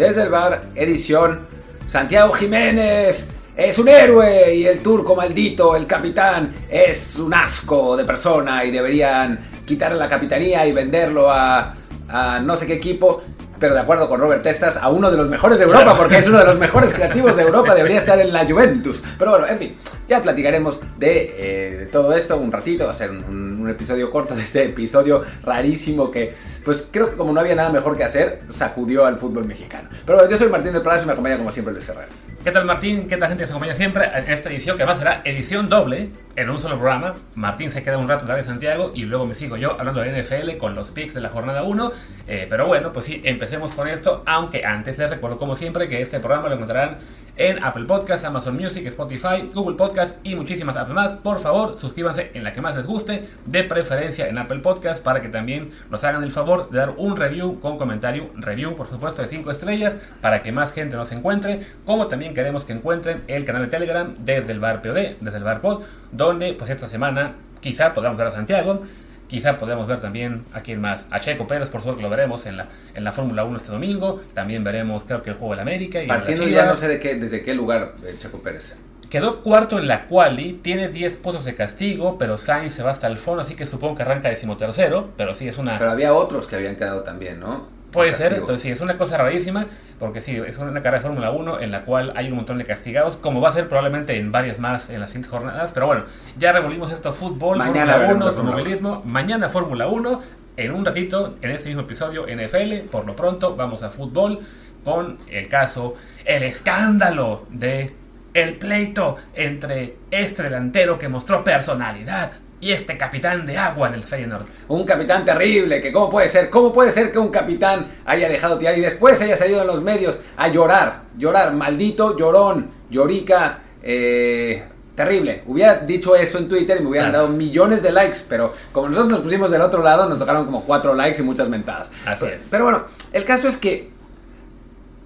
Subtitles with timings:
[0.00, 1.46] Desde el bar, edición
[1.84, 8.06] Santiago Jiménez es un héroe y el turco maldito, el capitán, es un asco de
[8.06, 11.74] persona y deberían quitarle la capitanía y venderlo a,
[12.08, 13.22] a no sé qué equipo.
[13.60, 16.26] Pero de acuerdo con Robert Testas, a uno de los mejores de Europa, porque es
[16.26, 19.02] uno de los mejores creativos de Europa, debería estar en la Juventus.
[19.18, 19.76] Pero bueno, en fin,
[20.08, 24.10] ya platicaremos de, eh, de todo esto un ratito, va a ser un, un episodio
[24.10, 26.34] corto de este episodio rarísimo que,
[26.64, 29.88] pues creo que como no había nada mejor que hacer, sacudió al fútbol mexicano.
[30.06, 32.08] Pero bueno, yo soy Martín del Prado y me acompaña como siempre Luis Herrera.
[32.42, 33.06] ¿Qué tal Martín?
[33.06, 36.10] ¿Qué tal gente que se acompaña siempre en esta edición que además será edición doble
[36.36, 37.14] en un solo programa?
[37.34, 40.22] Martín se queda un rato la de Santiago y luego me sigo yo hablando de
[40.22, 41.92] NFL con los picks de la jornada 1.
[42.28, 46.00] Eh, pero bueno, pues sí, empecemos con esto, aunque antes les recuerdo como siempre que
[46.00, 46.98] este programa lo encontrarán
[47.40, 51.14] en Apple Podcasts, Amazon Music, Spotify, Google Podcasts y muchísimas más.
[51.14, 55.22] Por favor, suscríbanse en la que más les guste, de preferencia en Apple Podcasts, para
[55.22, 59.22] que también nos hagan el favor de dar un review con comentario, review por supuesto
[59.22, 63.46] de 5 estrellas, para que más gente nos encuentre, como también queremos que encuentren el
[63.46, 67.36] canal de Telegram desde el bar POD, desde el bar Pod, donde pues esta semana
[67.62, 68.82] quizá podamos ver a Santiago,
[69.30, 71.04] Quizá podemos ver también a quién más.
[71.08, 73.70] A Checo Pérez, por suerte que lo veremos en la, en la Fórmula 1 este
[73.70, 74.20] domingo.
[74.34, 76.02] También veremos, creo que el juego del América.
[76.02, 78.74] Y Partiendo ya no sé de qué, desde qué lugar eh, Checo Pérez.
[79.08, 83.06] Quedó cuarto en la quali, tiene 10 pozos de castigo, pero Sainz se va hasta
[83.06, 85.78] el fondo, así que supongo que arranca decimotercero, pero sí es una...
[85.78, 87.68] Pero había otros que habían quedado también, ¿no?
[87.92, 89.66] Puede ser, entonces sí, es una cosa rarísima,
[89.98, 92.64] porque sí, es una carrera de Fórmula 1 en la cual hay un montón de
[92.64, 96.04] castigados, como va a ser probablemente en varias más en las siguientes jornadas, pero bueno,
[96.38, 100.20] ya revolvimos esto, fútbol, Mañana Fórmula veremos 1, la Fórmula automovilismo, mañana Fórmula 1,
[100.56, 104.40] en un ratito, en este mismo episodio NFL, por lo pronto vamos a fútbol
[104.84, 107.92] con el caso, el escándalo de
[108.34, 114.44] el pleito entre este delantero que mostró personalidad y este capitán de agua del Feyenoord.
[114.68, 118.58] Un capitán terrible, que cómo puede ser, cómo puede ser que un capitán haya dejado
[118.58, 124.62] tirar y después haya salido en los medios a llorar, llorar, maldito, llorón, llorica, eh,
[124.94, 125.42] terrible.
[125.46, 127.24] Hubiera dicho eso en Twitter y me hubieran Claro.
[127.26, 130.64] dado millones de likes, pero como nosotros nos pusimos del otro lado, nos tocaron como
[130.64, 131.90] cuatro likes y muchas mentadas.
[132.04, 132.42] Así pero, es.
[132.50, 132.84] pero bueno,
[133.14, 133.90] el caso es que,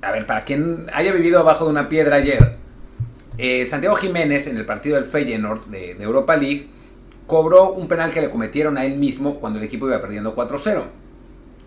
[0.02, 2.56] a ver, para quien haya vivido abajo de una piedra ayer,
[3.38, 6.68] eh, Santiago Jiménez en el partido del Feyenoord de, de Europa League
[7.26, 10.82] cobró un penal que le cometieron a él mismo cuando el equipo iba perdiendo 4-0.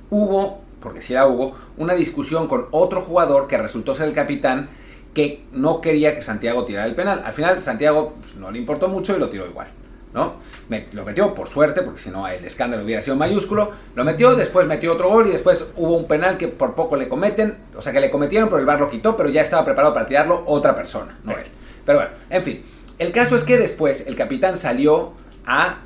[0.10, 4.70] Hubo, porque si la hubo, una discusión con otro jugador que resultó ser el capitán
[5.14, 7.24] que no quería que Santiago tirara el penal.
[7.26, 9.68] Al final Santiago pues, no le importó mucho y lo tiró igual.
[10.14, 10.36] ¿no?
[10.94, 13.72] Lo metió por suerte, porque si no el escándalo hubiera sido mayúsculo.
[13.96, 17.08] Lo metió, después metió otro gol y después hubo un penal que por poco le
[17.08, 17.58] cometen.
[17.76, 20.08] O sea que le cometieron, pero el bar lo quitó, pero ya estaba preparado para
[20.08, 21.40] tirarlo otra persona, no Sí.
[21.44, 21.52] él.
[21.86, 22.64] Pero bueno, en fin.
[22.98, 25.14] El caso es que después el capitán salió
[25.48, 25.78] a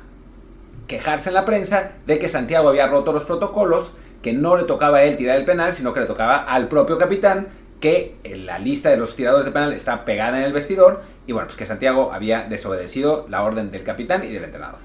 [0.86, 4.98] quejarse en la prensa de que Santiago había roto los protocolos, que no le tocaba
[4.98, 7.48] a él tirar el penal, sino que le tocaba al propio capitán,
[7.80, 11.32] que en la lista de los tiradores de penal está pegada en el vestidor, y
[11.32, 14.78] bueno, pues que Santiago había desobedecido la orden del capitán y del entrenador.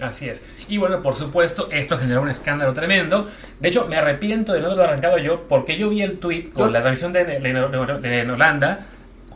[0.00, 0.42] Así es.
[0.68, 3.26] Y bueno, por supuesto, esto generó un escándalo tremendo.
[3.60, 6.70] De hecho, me arrepiento de no haberlo arrancado yo, porque yo vi el tweet con
[6.72, 8.86] la transmisión de, de- de- de- en Holanda.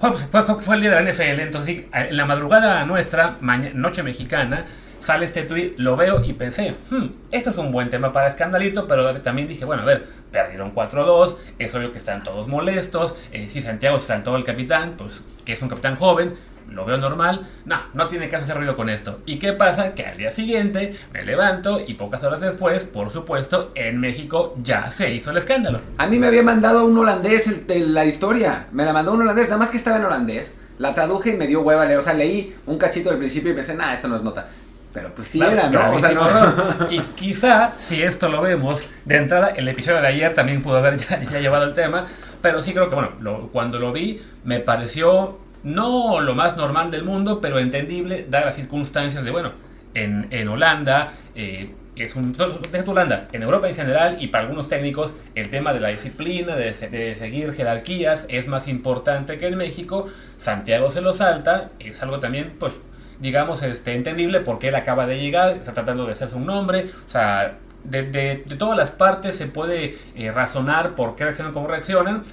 [0.01, 3.37] Fue, el día de la NFL, entonces en la madrugada nuestra,
[3.75, 4.65] noche mexicana,
[4.99, 8.89] sale este tweet, lo veo y pensé, "Hmm, esto es un buen tema para escandalito,
[8.89, 13.47] pero también dije, bueno, a ver, perdieron 4-2, es obvio que están todos molestos, eh,
[13.51, 16.35] si Santiago se saltó el capitán, pues que es un capitán joven,
[16.71, 19.21] lo veo normal, no, no tiene que hacer ruido con esto.
[19.27, 19.95] ¿Y qué pasa?
[19.95, 24.91] Que al día siguiente me levanto y pocas horas después, por supuesto, en México ya
[24.91, 25.81] se hizo el escándalo.
[25.99, 29.23] A mí me había mandado un holandés el- de la historia, me la mandó un
[29.23, 32.15] holandés, nada más que estaba en holandés, la traduje y me dio hueva o sea,
[32.15, 34.47] leí un cachito del principio y pensé, nah, esto no es nota.
[34.93, 35.95] Pero pues sí Claro, era, ¿no?
[35.95, 40.79] O sea, Quizá, si esto lo vemos de entrada, el episodio de ayer también pudo
[40.79, 42.07] haber ya, ya llevado el tema,
[42.43, 46.91] pero sí creo que, bueno, lo- cuando lo vi, me pareció no lo más normal
[46.91, 49.53] del mundo, pero entendible, dadas las circunstancias de, bueno,
[49.95, 51.71] en, en Holanda, eh,
[52.05, 52.33] es un.
[52.33, 56.57] Deja Holanda, en Europa en general y para algunos técnicos, el tema de la disciplina,
[56.57, 60.07] de, de, seguir jerarquías, es más importante que en México.
[60.39, 62.75] Santiago se lo salta, es algo también, pues,
[63.21, 67.11] digamos, este, entendible porque él acaba de llegar, está tratando de hacerse un nombre, o
[67.11, 71.67] sea, de, de, de todas las partes se puede eh, razonar por qué reaccionan como
[71.67, 72.25] reaccionan.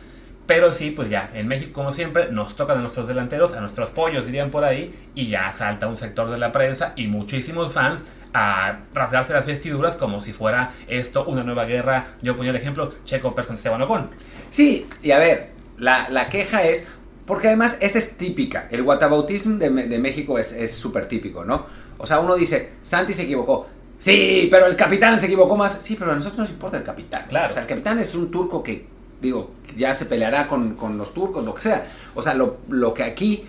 [0.48, 3.92] Pero sí, pues ya, en México, como siempre, nos tocan a nuestros delanteros, a nuestros
[3.92, 8.06] pollos, dirían por ahí, y ya salta un sector de la prensa y muchísimos fans
[8.34, 12.08] a rasgarse las vestiduras como si fuera esto una nueva guerra.
[12.22, 14.10] Yo ponía el ejemplo, Checo Pérez con Esteban Ocon.
[14.50, 16.88] Sí, y a ver, la, la queja es,
[17.26, 21.66] porque además esta es típica, el guatabautismo de, de México es súper típico, ¿no?
[21.98, 23.68] O sea, uno dice, Santi se equivocó.
[23.98, 25.78] Sí, pero el capitán se equivocó más.
[25.80, 27.26] Sí, pero a nosotros nos importa el capitán.
[27.28, 27.50] Claro.
[27.50, 28.86] O sea, el capitán es un turco que
[29.22, 31.88] digo, ya se peleará con, con los turcos, lo que sea.
[32.16, 33.46] O sea, lo, lo, que aquí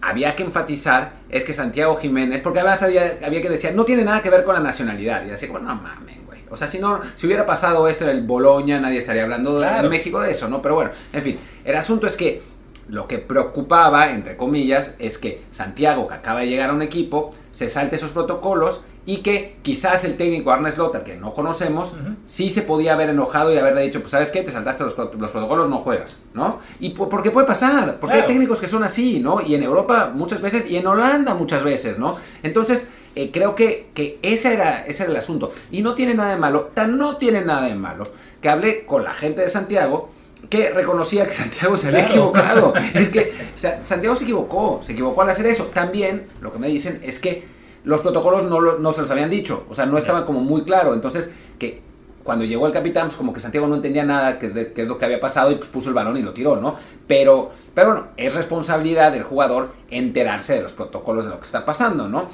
[0.00, 4.04] había que enfatizar es que Santiago Jiménez, porque además había, había que decir, no tiene
[4.04, 5.24] nada que ver con la nacionalidad.
[5.26, 6.40] Y así, bueno, no mames, güey.
[6.50, 9.84] O sea, si no, si hubiera pasado esto en el Boloña, nadie estaría hablando Claro.
[9.84, 10.62] en México de eso, ¿no?
[10.62, 12.42] Pero bueno, en fin, el asunto es que
[12.88, 17.34] lo que preocupaba, entre comillas, es que Santiago, que acaba de llegar a un equipo,
[17.52, 21.94] se salte esos protocolos y que quizás el técnico Arne Slot, al que no conocemos,
[22.26, 25.30] sí se podía haber enojado y haberle dicho, pues sabes qué, te saltaste los, los
[25.30, 26.58] protocolos, no juegas, ¿no?
[26.78, 28.28] Y por, porque puede pasar, porque Claro.
[28.28, 29.40] hay técnicos que son así, ¿no?
[29.40, 32.16] Y en Europa muchas veces y en Holanda muchas veces, ¿no?
[32.42, 35.50] Entonces, eh, creo que, que ese, era, ese era el asunto.
[35.70, 38.08] Y no tiene nada de malo, tan no tiene nada de malo,
[38.42, 40.10] que hablé con la gente de Santiago
[40.50, 42.10] que reconocía que Santiago se había Claro.
[42.12, 42.74] equivocado.
[42.94, 45.64] es que Sa- Santiago se equivocó, se equivocó al hacer eso.
[45.72, 49.30] También lo que me dicen es que los protocolos no, lo- no se los habían
[49.30, 50.94] dicho, o sea, no estaban como muy claro.
[50.94, 51.82] Entonces, que
[52.24, 54.82] cuando llegó el capitán, pues como que Santiago no entendía nada, que es, de- que
[54.82, 56.76] es lo que había pasado, y pues puso el balón y lo tiró, ¿no?
[57.06, 61.64] Pero, pero bueno, es responsabilidad del jugador enterarse de los protocolos de lo que está
[61.64, 62.28] pasando, ¿no?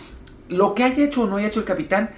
[0.48, 2.10] Lo que haya hecho o no haya hecho el capitán,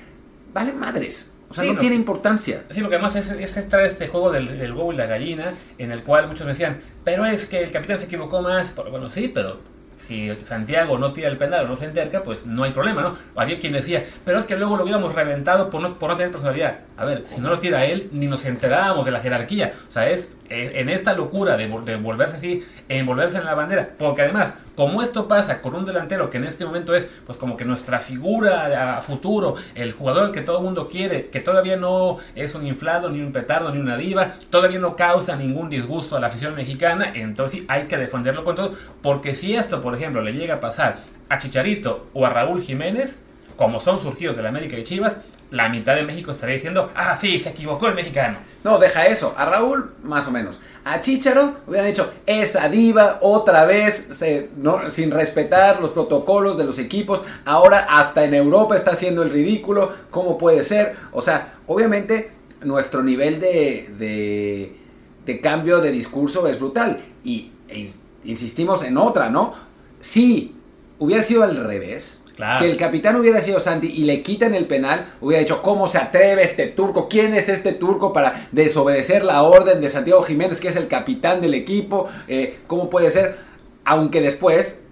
[0.54, 1.32] vale madres.
[1.48, 1.80] O sea, Sí, no, no.
[1.80, 2.64] tiene importancia.
[2.70, 5.92] Sí, lo que más es, es este juego del, del huevo y la gallina, en
[5.92, 8.74] el cual muchos me decían, pero es que el capitán se equivocó más.
[8.74, 9.58] Bueno, sí, pero
[9.96, 13.16] si Santiago no tira el penal o no se enterca, pues no hay problema, ¿no?
[13.34, 16.30] Había quien decía, pero es que luego lo hubiéramos reventado por no, por no tener
[16.30, 16.80] personalidad.
[16.96, 19.74] A ver, si no lo tira él, ni nos enterábamos de la jerarquía.
[19.88, 23.90] O sea, es en esta locura de, vol- de volverse así, envolverse en la bandera.
[23.98, 27.56] Porque además, como esto pasa con un delantero que en este momento es, pues como
[27.56, 32.18] que nuestra figura a futuro, el jugador que todo el mundo quiere, que todavía no
[32.34, 36.20] es un inflado, ni un petardo, ni una diva, todavía no causa ningún disgusto a
[36.20, 38.74] la afición mexicana, entonces hay que defenderlo con todo.
[39.02, 43.22] Porque si esto, por ejemplo, le llega a pasar a Chicharito o a Raúl Jiménez,
[43.56, 45.16] como son surgidos de la América y Chivas,
[45.50, 48.38] la mitad de México estaría diciendo, ah, sí, se equivocó el mexicano.
[48.64, 49.34] No, deja eso.
[49.38, 50.60] A Raúl, más o menos.
[50.84, 56.64] A Chicharo hubieran dicho, esa diva otra vez, se- no, sin respetar los protocolos de
[56.64, 57.22] los equipos.
[57.44, 59.92] Ahora hasta en Europa está haciendo el ridículo.
[60.10, 60.96] ¿Cómo puede ser?
[61.12, 62.32] O sea, obviamente
[62.62, 64.76] nuestro nivel de, de,
[65.24, 67.00] de cambio de discurso es brutal.
[67.24, 69.54] Y e ins- insistimos en otra, ¿no?
[70.00, 70.54] Si
[70.98, 72.24] hubiera sido al revés,
[72.58, 75.98] Si el capitán hubiera sido Santi y le quitan el penal, hubiera dicho, ¿cómo se
[75.98, 77.08] atreve este turco?
[77.08, 81.40] ¿Quién es este turco para desobedecer la orden de Santiago Jiménez, que es el capitán
[81.40, 82.08] del equipo?
[82.28, 83.38] Eh, ¿Cómo puede ser?
[83.84, 84.82] Aunque después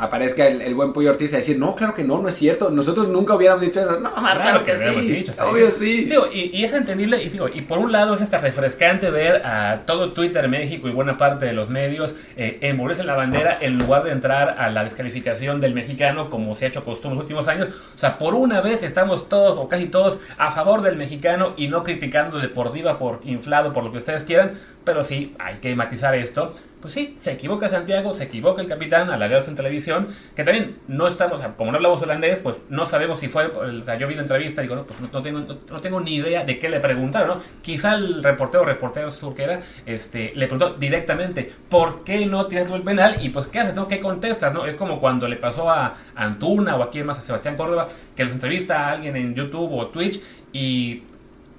[0.00, 2.70] aparezca el, el buen Pollo Ortiz a decir, no, claro que no, no es cierto,
[2.70, 4.00] nosotros nunca hubiéramos dicho eso.
[4.00, 6.04] No, más claro, que hubiéramos sí, dicho, obvio sí.
[6.04, 9.44] Digo, y, y es entendible, y, digo, y por un lado es hasta refrescante ver
[9.44, 13.56] a todo Twitter México y buena parte de los medios eh, envolverse en la bandera
[13.60, 17.16] en lugar de entrar a la descalificación del mexicano como se ha hecho costumbre en
[17.16, 17.68] los últimos años.
[17.94, 21.68] O sea, por una vez estamos todos o casi todos a favor del mexicano y
[21.68, 24.52] no criticándole por diva, por inflado, por lo que ustedes quieran,
[24.84, 26.54] pero sí, hay que matizar esto.
[26.80, 30.78] Pues sí, se equivoca Santiago, se equivoca el capitán al hablarse en televisión, que también
[30.88, 34.14] no estamos, como no hablamos holandés, pues no sabemos si fue, o sea, yo vi
[34.14, 36.80] la entrevista y digo, no, pues no, tengo, no, tengo ni idea de qué le
[36.80, 37.42] preguntaron, ¿no?
[37.60, 43.16] Quizá el reportero, reportero surquera, este, le preguntó directamente, ¿por qué no tiras el penal?
[43.20, 43.74] Y pues, ¿qué haces?
[43.74, 43.86] ¿No?
[43.86, 44.54] ¿Qué contestas?
[44.54, 44.64] ¿no?
[44.64, 48.24] Es como cuando le pasó a Antuna o a quien más, a Sebastián Córdoba, que
[48.24, 50.20] los entrevista a alguien en YouTube o Twitch
[50.52, 51.02] y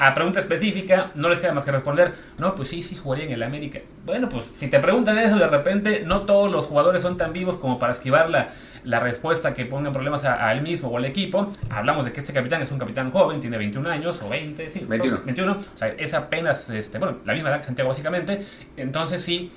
[0.01, 3.33] a pregunta específica, no les queda más que responder, no, pues sí, sí jugaría en
[3.33, 3.81] el América.
[4.03, 7.57] Bueno, pues si te preguntan eso de repente, no todos los jugadores son tan vivos
[7.57, 8.49] como para esquivar la,
[8.83, 11.51] la respuesta que pongan problemas a, él mismo o al equipo.
[11.69, 14.85] Hablamos de que este capitán es un capitán joven, tiene 21 años o 20, sí,
[14.87, 15.21] 21.
[15.23, 15.51] 21.
[15.51, 18.43] O sea, es apenas, este, bueno, la misma edad que Santiago básicamente.
[18.77, 19.51] Entonces sí,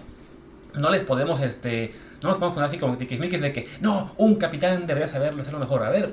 [0.75, 4.35] no les podemos, este, no nos podemos poner así como tiquismiquis de que, no, un
[4.35, 5.85] capitán debería saberlo, hacerlo mejor.
[5.85, 6.13] A ver,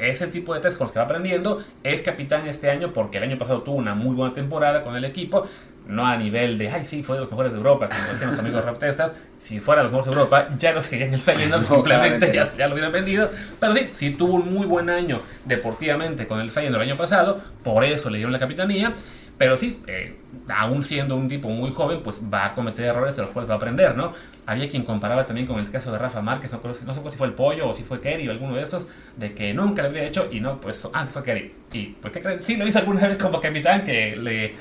[0.00, 1.62] es el tipo de test con los que va aprendiendo.
[1.82, 5.04] Es capitán este año porque el año pasado tuvo una muy buena temporada con el
[5.04, 5.46] equipo.
[5.86, 8.38] no a nivel de, ay, sí, fue de los mejores de Europa, como decían los
[8.38, 11.62] amigos raptestas, si fuera de los mejores de Europa, ya no sería en el Feyenoord,
[11.68, 13.30] No, simplemente ya, ya lo hubieran vendido.
[13.58, 17.40] Pero sí, sí tuvo un muy buen año deportivamente con el Feyenoord el año pasado,
[17.64, 18.94] por eso le dieron la capitanía.
[19.38, 20.16] Pero sí, eh,
[20.48, 23.54] aún siendo un tipo muy joven, pues va a cometer errores de los cuales va
[23.54, 24.12] a aprender, ¿no?
[24.46, 27.28] Había quien comparaba también con el caso de Rafa Márquez, no, no sé si fue
[27.28, 30.04] el Pollo o si fue Kerry o alguno de estos, de que nunca lo había
[30.04, 31.54] hecho y no, pues, ah, fue Kerry.
[31.72, 32.42] Y, pues, ¿qué creen?
[32.42, 34.54] Sí, lo hizo alguna vez como capitán, que le,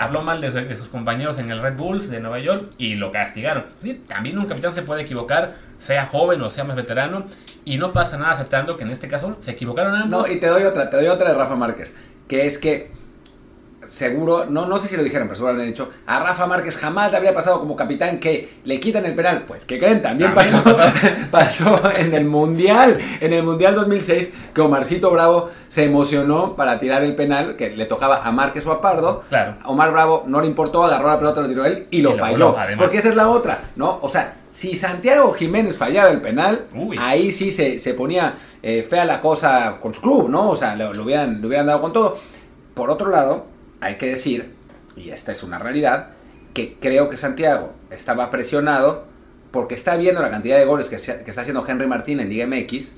[0.00, 3.12] habló mal de, de sus compañeros en el Red Bulls de Nueva York y lo
[3.12, 3.64] castigaron.
[3.82, 7.26] Sí, también un capitán se puede equivocar, sea joven o sea más veterano,
[7.66, 10.26] y no pasa nada aceptando que en este caso se equivocaron ambos.
[10.26, 11.92] No, y te doy otra, te doy otra de Rafa Márquez,
[12.28, 13.01] que es que
[13.92, 17.10] seguro, no, no sé si lo dijeron, pero seguro han dicho, a Rafa Márquez jamás
[17.10, 19.44] le habría pasado como capitán que le quitan el penal.
[19.46, 20.00] Pues, ¿qué creen?
[20.00, 20.62] También, pasó,
[21.30, 27.02] pasó en el Mundial, en el Mundial 2006, que Omarcito Bravo se emocionó para tirar
[27.02, 29.24] el penal que le tocaba a Márquez o a Pardo.
[29.28, 29.56] Claro.
[29.66, 32.18] Omar Bravo no le importó, agarró la pelota, lo tiró él y lo Y lo
[32.18, 32.52] falló.
[32.54, 33.98] voló, porque esa es la otra, ¿no?
[34.00, 36.96] O sea, si Santiago Jiménez fallaba el penal, Uy.
[36.98, 40.48] ahí sí se, se ponía eh, fea la cosa con su club, ¿no?
[40.48, 42.16] O sea, lo, lo hubieran, lo hubieran dado con todo.
[42.72, 43.51] Por otro lado,
[43.82, 44.50] hay que decir,
[44.96, 46.08] y esta es una realidad,
[46.54, 49.04] que creo que Santiago estaba presionado
[49.50, 52.28] porque está viendo la cantidad de goles que, se- que está haciendo Henry Martín en
[52.30, 52.96] Liga MX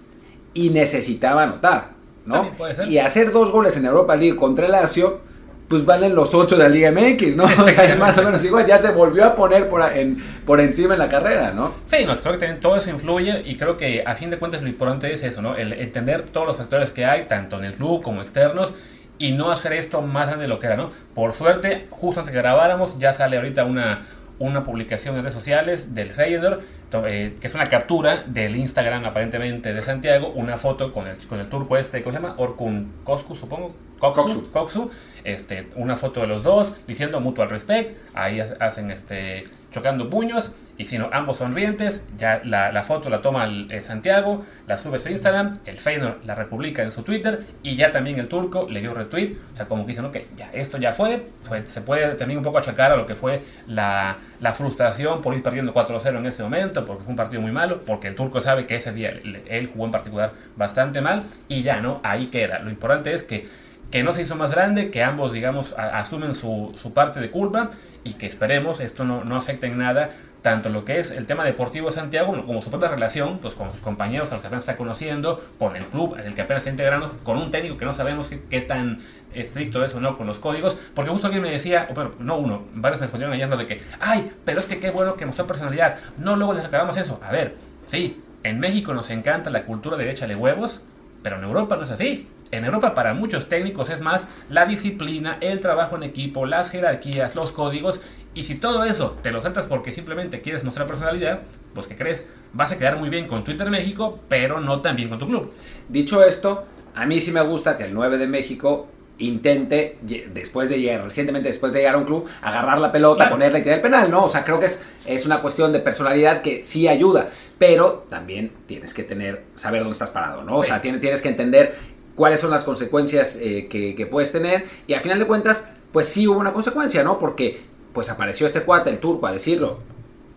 [0.55, 1.91] y necesitaba anotar,
[2.27, 2.43] ¿no?
[2.89, 5.21] Y hacer dos goles en Europa League contra el Lazio,
[5.69, 7.45] pues valen los ocho de la Liga MX, ¿no?
[7.65, 10.19] O sea, es más o menos igual, ya se volvió a poner por, a- en,
[10.45, 11.73] por encima en la carrera, ¿no?
[11.87, 14.63] Sí, no, creo que también todo eso influye y creo que a fin de cuentas
[14.63, 15.57] lo importante es eso, ¿no?
[15.57, 18.73] El entender todos los factores que hay, tanto en el club como externos,
[19.19, 20.91] y no hacer esto más grande de lo que era, ¿no?
[21.15, 24.07] Por suerte, justo antes que grabáramos, ya sale ahorita una,
[24.39, 26.61] una publicación en redes sociales del Feyenoord,
[27.07, 31.41] eh, que es una captura del Instagram aparentemente de Santiago, una foto con el, con
[31.41, 32.35] el turco este, ¿cómo se llama?
[32.39, 33.75] Orkun Kosku, supongo.
[33.99, 34.91] Koksu, Koksu.
[35.25, 39.45] Este, una foto de los dos diciendo mutual respect, ahí ha- hacen este,
[39.75, 43.83] chocando puños, y si no, ambos sonrientes, ya la, la foto la toma el, eh,
[43.83, 47.91] Santiago, la sube a su Instagram, el Feyenoord la republica en su Twitter, y ya
[47.91, 50.93] también el turco le dio retweet, o sea, como que dicen, ok, ya, esto ya
[50.93, 55.21] fue, fue, se puede también un poco achacar a lo que fue la, la frustración
[55.21, 58.15] por ir perdiendo 4-0 en ese momento, porque fue un partido muy malo, porque el
[58.15, 62.01] turco sabe que ese día él, él jugó en particular bastante mal, y ya, ¿no?
[62.05, 62.61] Ahí queda.
[62.61, 63.65] Lo importante es que
[63.95, 67.71] que no se hizo más grande, que ambos, digamos, asumen su, su parte de culpa
[68.05, 70.11] y que esperemos esto no, no afecte en nada
[70.43, 73.71] tanto lo que es el tema deportivo de Santiago como- su propia relación pues, con
[73.73, 76.61] sus compañeros a los que apenas está conociendo, con el club en el que apenas
[76.61, 79.01] está integrando, con un técnico que no sabemos qué, tan
[79.33, 83.01] estricto es o no con los códigos, porque justo alguien me decía, no uno, varios
[83.01, 85.97] me respondieron ayer lo de que, ay, pero es que qué bueno que mostró personalidad,
[86.19, 87.57] no luego les acabamos eso, a ver,
[87.87, 90.83] sí, en México nos encanta la cultura de huevos,
[91.23, 92.29] pero en Europa no es así.
[92.51, 97.35] En Europa para muchos técnicos es más la disciplina, el trabajo en equipo, las jerarquías,
[97.35, 98.01] los códigos.
[98.35, 101.41] Y si todo eso te lo saltas porque simplemente quieres mostrar personalidad,
[101.75, 105.09] pues que crees, vas a quedar muy bien con Twitter México, pero no tan bien
[105.09, 105.53] con tu club.
[105.89, 109.99] Dicho esto, a mí sí me gusta que el 9 de México intente,
[110.33, 113.31] después de llegar, recientemente después de llegar a un club, agarrar la pelota, Claro.
[113.37, 114.25] ponerla y tirar el penal, ¿no?
[114.25, 118.51] O sea, creo que es, es una cuestión de personalidad que sí ayuda, pero también
[118.67, 120.57] tienes que tener, saber dónde estás parado, ¿no?
[120.57, 120.69] O Sí.
[120.71, 121.77] sea, tienes, tienes que entender
[122.15, 126.27] cuáles son las consecuencias eh, que, puedes tener y al final de cuentas, pues sí
[126.27, 127.19] hubo una consecuencia, ¿no?
[127.19, 129.79] Porque pues apareció este cuate, el turco, a decirlo.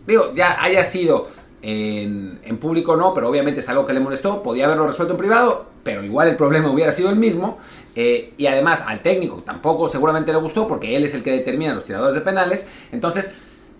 [0.05, 1.27] Digo, ya haya sido
[1.61, 5.17] en, en público no, pero obviamente es algo que le molestó, podía haberlo resuelto en
[5.17, 7.57] privado, pero igual el problema hubiera sido el mismo.
[7.95, 11.73] eh, y además al técnico tampoco seguramente le gustó porque él es el que determina
[11.73, 12.65] los tiradores de penales.
[12.91, 13.31] Entonces,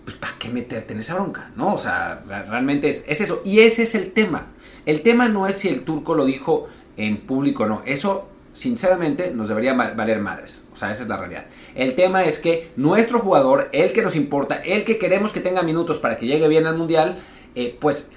[0.04, 1.52] pues ¿para qué meterte en esa bronca?
[1.56, 1.74] ¿No?
[1.74, 3.42] O sea, realmente es eso.
[3.44, 4.48] Y ese es el tema.
[4.86, 7.82] El tema no es si el turco lo dijo en público no.
[7.86, 10.64] Eso, sinceramente, nos debería valer madres.
[10.74, 11.46] O sea, esa es la realidad.
[11.76, 15.62] El tema es que nuestro jugador, el que nos importa, el que queremos que tenga
[15.64, 17.20] minutos para que llegue bien al Mundial,
[17.56, 18.10] eh, pues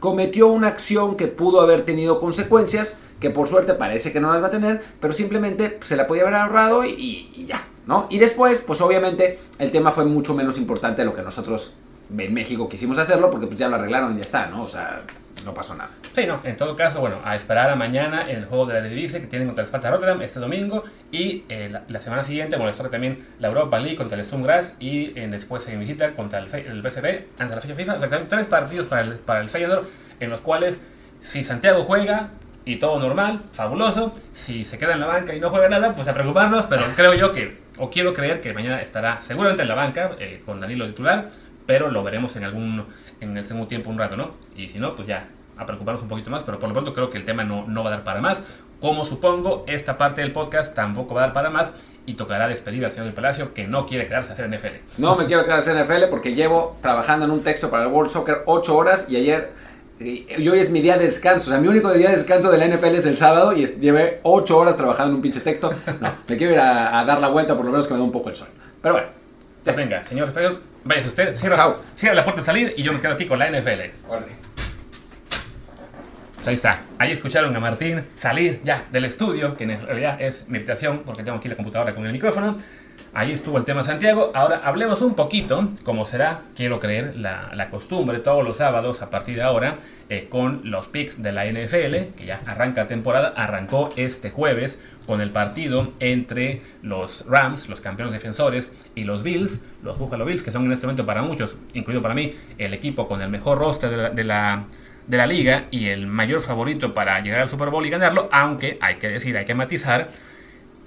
[0.00, 4.42] cometió una acción que pudo haber tenido consecuencias, que por suerte parece que no las
[4.42, 8.06] va a tener, pero simplemente se la podía haber ahorrado y- y ya, ¿no?
[8.10, 11.74] Y después, pues obviamente el tema fue mucho menos importante de lo que nosotros
[12.16, 14.64] en México quisimos hacerlo, porque pues ya lo arreglaron y ya está, ¿no?
[14.64, 15.02] O sea,
[15.46, 15.90] no pasó nada.
[16.14, 19.20] Sí, no, en todo caso, bueno, a esperar a mañana el juego de la Eredivisie
[19.20, 22.68] que tienen contra el Sparta Rotterdam este domingo y eh, la, la semana siguiente, bueno,
[22.68, 26.12] les toca también la Europa League contra el Sturm Graz y eh, después en visita
[26.12, 27.94] contra el, el BCB ante la fecha FIFA.
[27.94, 29.86] O sea, tres partidos para el, para el Feyenoord
[30.20, 30.80] en los cuales
[31.20, 32.30] si Santiago juega
[32.64, 34.12] y todo normal, fabuloso.
[34.34, 37.14] Si se queda en la banca y no juega nada, pues a preocuparnos, pero creo
[37.14, 40.86] yo que, o quiero creer que mañana estará seguramente en la banca eh, con Danilo
[40.86, 41.28] titular,
[41.64, 42.84] pero lo veremos en algún
[43.20, 44.32] en el segundo tiempo un rato, ¿no?
[44.56, 47.10] Y si no, pues ya a preocuparnos un poquito más, pero por lo pronto creo
[47.10, 48.42] que el tema no, no va a dar para más.
[48.80, 51.72] Como supongo, esta parte del podcast tampoco va a dar para más
[52.04, 54.98] y tocará despedir al señor del Palacio que no quiere quedarse a hacer NFL.
[54.98, 57.92] No me quiero quedar a hacer NFL porque llevo trabajando en un texto para el
[57.92, 59.50] World Soccer 8 horas y ayer
[59.98, 61.48] y hoy es mi día de descanso.
[61.48, 64.20] O sea, mi único día de descanso de la NFL es el sábado y llevé
[64.24, 65.72] 8 horas trabajando en un pinche texto.
[66.00, 68.12] No, me quiero ir a, dar la vuelta por lo menos que me dé un
[68.12, 68.48] poco el sol.
[68.82, 69.08] Pero bueno.
[69.08, 70.32] Ya pues venga, señor
[70.84, 73.50] vaya usted, cierra, cierra la puerta de salir y yo me quedo aquí con la
[73.50, 74.45] NFL.
[76.46, 76.82] Ahí está.
[76.98, 81.22] Ahí escucharon a Martín salir ya del estudio, que en realidad es mi habitación porque
[81.22, 82.56] tengo aquí la computadora con el micrófono.
[83.14, 84.30] Ahí estuvo el tema Santiago.
[84.34, 89.36] Ahora hablemos un poquito, como será, quiero creer, la, costumbre todos los sábados a partir
[89.36, 89.76] de ahora,
[90.10, 93.32] eh, con los picks de la NFL, que ya arranca temporada.
[93.34, 99.62] Arrancó este jueves con el partido entre los Rams, los campeones defensores, y los Bills,
[99.82, 103.08] los Buffalo Bills, que son en este momento para muchos, incluido para mí, el equipo
[103.08, 104.66] con el mejor roster de la, de la
[105.08, 109.08] liga y el mayor favorito para llegar al Super Bowl y ganarlo, aunque hay que
[109.08, 110.08] decir, hay que matizar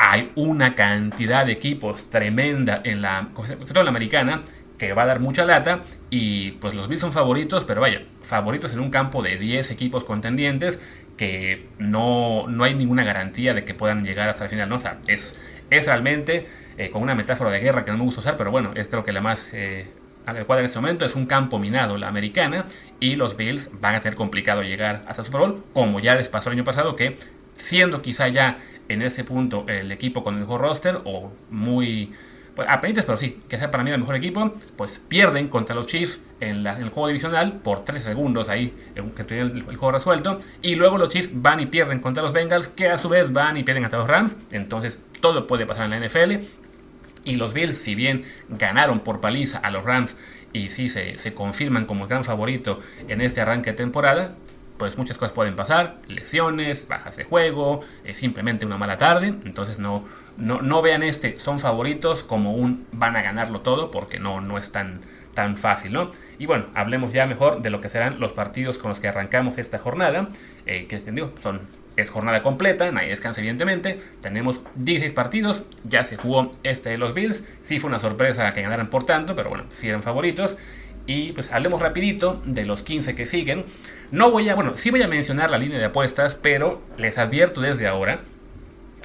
[0.02, 3.28] hay una cantidad de equipos tremenda en la,
[3.74, 4.42] la americana
[4.78, 8.72] que va a dar mucha lata y pues los Bills son favoritos, pero vaya, favoritos
[8.72, 10.80] en un campo de 10 equipos contendientes
[11.18, 14.78] que no, no hay ninguna garantía de que puedan llegar hasta el final, ¿no?
[14.78, 15.38] O sea, es,
[15.70, 16.48] es realmente,
[16.78, 19.04] eh, con una metáfora de guerra que no me gusta usar, pero bueno, es creo
[19.04, 19.86] que la más eh,
[20.30, 22.66] adecuada en este momento, es un campo minado, la americana,
[23.00, 26.30] y los Bills van a tener complicado llegar hasta el Super Bowl, como ya les
[26.30, 27.18] pasó el año pasado, que
[27.56, 28.58] siendo quizá ya
[28.88, 32.12] en ese punto el equipo con el mejor roster o muy
[32.60, 36.20] pues, pero sí, que sea para mí el mejor equipo, pues pierden contra los Chiefs
[36.42, 38.74] en, el juego divisional por 3 segundos ahí,
[39.16, 40.36] que tuvieron el, juego resuelto.
[40.62, 43.56] Y luego los Chiefs van y pierden contra los Bengals, que a su vez van
[43.56, 44.36] y pierden contra los Rams.
[44.52, 46.46] Entonces todo puede pasar en la NFL.
[47.24, 50.16] Y los Bills, si bien ganaron por paliza a los Rams
[50.54, 54.36] y sí se, se confirman como gran favorito en este arranque de temporada,
[54.80, 59.78] pues muchas cosas pueden pasar, lesiones, bajas de juego, es simplemente una mala tarde, entonces
[59.78, 60.06] no,
[60.38, 64.58] no, no vean este, son favoritos como un van a ganarlo todo, porque no, no
[64.58, 65.02] es tan,
[65.34, 66.12] tan fácil, ¿no?
[66.40, 69.58] Y bueno, hablemos ya mejor de lo que serán los partidos con los que arrancamos
[69.58, 70.30] esta jornada,
[70.66, 71.68] eh, que extendió, son,
[72.02, 77.14] es jornada completa, nadie descansa evidentemente, tenemos 16 partidos, ya se jugó este de los
[77.14, 80.58] Bills, sí fue una sorpresa que ganaran por tanto, pero bueno, sí eran favoritos,
[81.06, 83.66] y pues hablemos rapidito de los 15 que siguen.
[84.12, 87.62] No voy a, bueno, sí voy a mencionar la línea de apuestas, pero les advierto
[87.62, 88.22] desde ahora,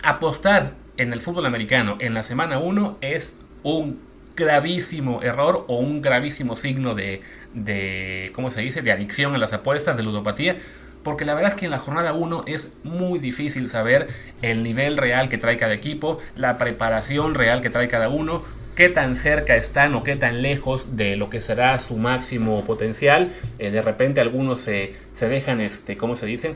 [0.02, 4.00] apostar en el fútbol americano en la semana 1 es un
[4.36, 7.22] gravísimo error o un gravísimo signo de,
[7.54, 10.56] de, ¿cómo se dice?, de adicción a las apuestas, de ludopatía,
[11.04, 14.08] porque la verdad es que en la jornada 1 es muy difícil saber
[14.42, 18.42] el nivel real que trae cada equipo, la preparación real que trae cada uno,
[18.74, 23.32] qué tan cerca están o qué tan lejos de lo que será su máximo potencial.
[23.58, 26.54] Eh, de repente algunos se, se dejan, este, ¿cómo se dice?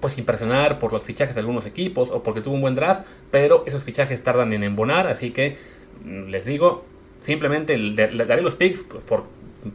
[0.00, 3.64] Pues impresionar por los fichajes de algunos equipos o porque tuvo un buen draft, pero
[3.66, 5.56] esos fichajes tardan en embonar, así que
[6.04, 6.84] mm, les digo,
[7.20, 9.24] simplemente le, daré los picks por,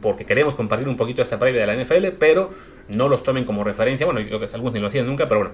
[0.00, 2.50] porque queremos compartir un poquito esta previa de la NFL, pero
[2.90, 4.06] no los tomen como referencia.
[4.06, 5.52] Bueno, yo que algunos ni lo hacían nunca, pero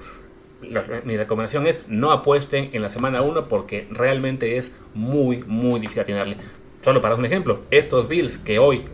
[0.61, 5.81] bueno, mi recomendación es no apuesten en la semana 1 porque realmente es muy, muy
[5.81, 6.37] difícil atinarle.
[6.83, 8.85] Solo para un ejemplo, estos Bills que hoy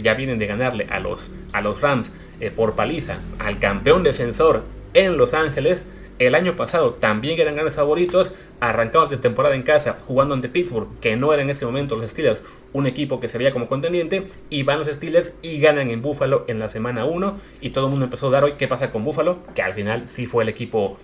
[0.00, 4.62] ya vienen de ganarle a los, a los Rams eh, por paliza al campeón defensor
[4.94, 5.84] en Los Ángeles,
[6.18, 10.88] el año pasado también eran grandes favoritos, arrancaron de temporada en casa jugando ante Pittsburgh,
[11.00, 14.26] que no era en ese momento los Steelers un equipo que se veía como contendiente,
[14.48, 17.90] y van los Steelers y ganan en Buffalo en la semana 1, y todo el
[17.90, 20.48] mundo empezó a dar hoy qué pasa con Buffalo, que al final sí fue el
[20.48, 20.98] equipo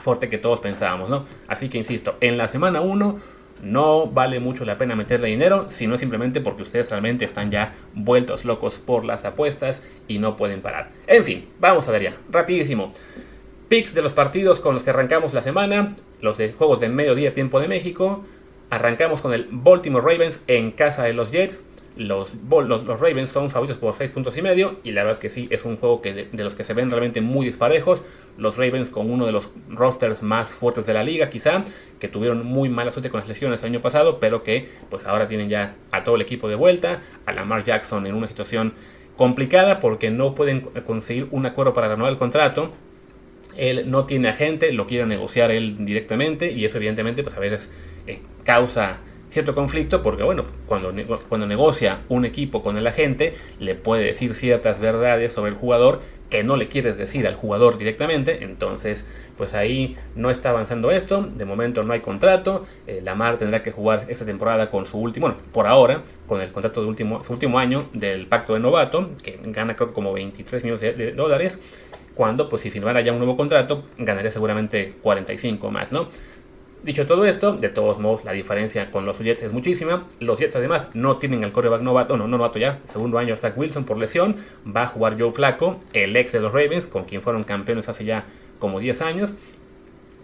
[0.00, 1.24] fuerte que todos pensábamos, ¿no?
[1.46, 3.18] Así que insisto, en la semana 1
[3.62, 8.44] no vale mucho la pena meterle dinero, sino simplemente porque ustedes realmente están ya vueltos
[8.44, 10.90] locos por las apuestas y no pueden parar.
[11.06, 12.92] En fin, vamos a ver ya, rapidísimo.
[13.68, 17.34] Picks de los partidos con los que arrancamos la semana, los de juegos de mediodía
[17.34, 18.24] tiempo de México.
[18.74, 21.62] Arrancamos con el Baltimore Ravens en casa de los Jets.
[21.96, 22.32] Los,
[22.98, 25.64] Ravens son favoritos por 6 puntos y medio y la verdad es que sí, es
[25.64, 28.02] un juego que de, los que se ven realmente muy disparejos.
[28.36, 31.62] Los Ravens con uno de los rosters más fuertes de la liga quizá,
[32.00, 35.28] que tuvieron muy mala suerte con las lesiones el año pasado, pero que pues ahora
[35.28, 38.74] tienen ya a todo el equipo de vuelta, a Lamar Jackson en una situación
[39.16, 42.72] complicada porque no pueden conseguir un acuerdo para renovar el contrato
[43.56, 47.70] él no tiene agente, lo quiere negociar él directamente y eso evidentemente pues a veces
[48.06, 49.00] eh, causa
[49.34, 50.92] cierto conflicto porque, bueno, cuando,
[51.28, 56.00] cuando negocia un equipo con el agente, le puede decir ciertas verdades sobre el jugador
[56.30, 59.04] que no le quieres decir al jugador directamente, entonces
[59.36, 63.72] pues ahí no está avanzando esto, de momento no hay contrato, eh, Lamar tendrá que
[63.72, 67.32] jugar esta temporada con su último, bueno, por ahora, con el contrato de último, su
[67.32, 71.60] último año del pacto de novato, que gana creo como 23 millones de, de dólares,
[72.14, 76.08] cuando pues si firmara ya un nuevo contrato, ganaría seguramente 45 más, ¿no?
[76.84, 80.06] Dicho todo esto, de todos modos la diferencia con los Jets es muchísima.
[80.20, 83.56] Los Jets además no tienen el coreback novato, no, no novato ya, segundo año Zach
[83.56, 84.36] Wilson por lesión.
[84.64, 88.04] Va a jugar Joe Flaco, el ex de los Ravens, con quien fueron campeones hace
[88.04, 88.26] ya
[88.58, 89.34] como 10 años.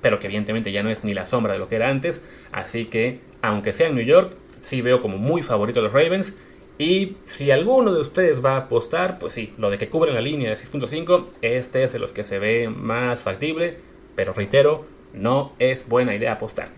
[0.03, 2.23] Pero que evidentemente ya no es ni la sombra de lo que era antes.
[2.53, 6.35] Así que, aunque sea en New York, sí veo como muy favorito a los Ravens.
[6.77, 10.21] Y si alguno de ustedes va a apostar, pues sí, lo de que cubren la
[10.21, 13.79] línea de 6.5, este es de los que se ve más factible.
[14.15, 16.69] Pero reitero, no es buena idea apostar.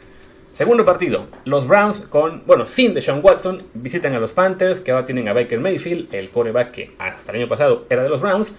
[0.55, 5.07] Segundo partido, los Browns con, bueno, sin Deshaun Watson, visitan a los Panthers, que ahora
[5.07, 8.55] tienen a Baker Mayfield, el coreback que hasta el año pasado era de los Browns.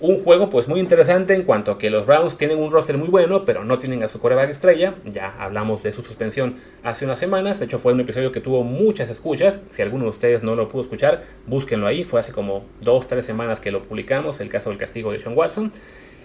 [0.00, 3.08] Un juego pues muy interesante en cuanto a que los Browns tienen un roster muy
[3.08, 4.94] bueno, pero no tienen a su coreback estrella.
[5.04, 7.58] Ya hablamos de su suspensión hace unas semanas.
[7.58, 9.58] De hecho fue un episodio que tuvo muchas escuchas.
[9.70, 12.04] Si alguno de ustedes no lo pudo escuchar, búsquenlo ahí.
[12.04, 15.36] Fue hace como dos, tres semanas que lo publicamos, el caso del castigo de Sean
[15.36, 15.72] Watson.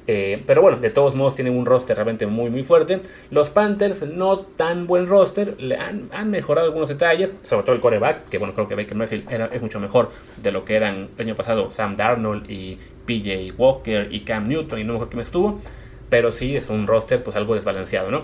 [0.06, 3.02] Eh, pero bueno, de todos modos tienen un roster realmente muy muy fuerte.
[3.32, 8.28] Los Panthers no tan buen roster, le han, mejorado algunos detalles, sobre todo el coreback,
[8.30, 10.10] que bueno, creo que Baker Mayfield es mucho mejor
[10.42, 14.80] de lo que eran el año pasado Sam Darnold y PJ Walker y Cam Newton
[14.80, 15.62] y no mejor que me estuvo.
[16.10, 18.24] Pero sí es un roster pues algo desbalanceado, ¿no?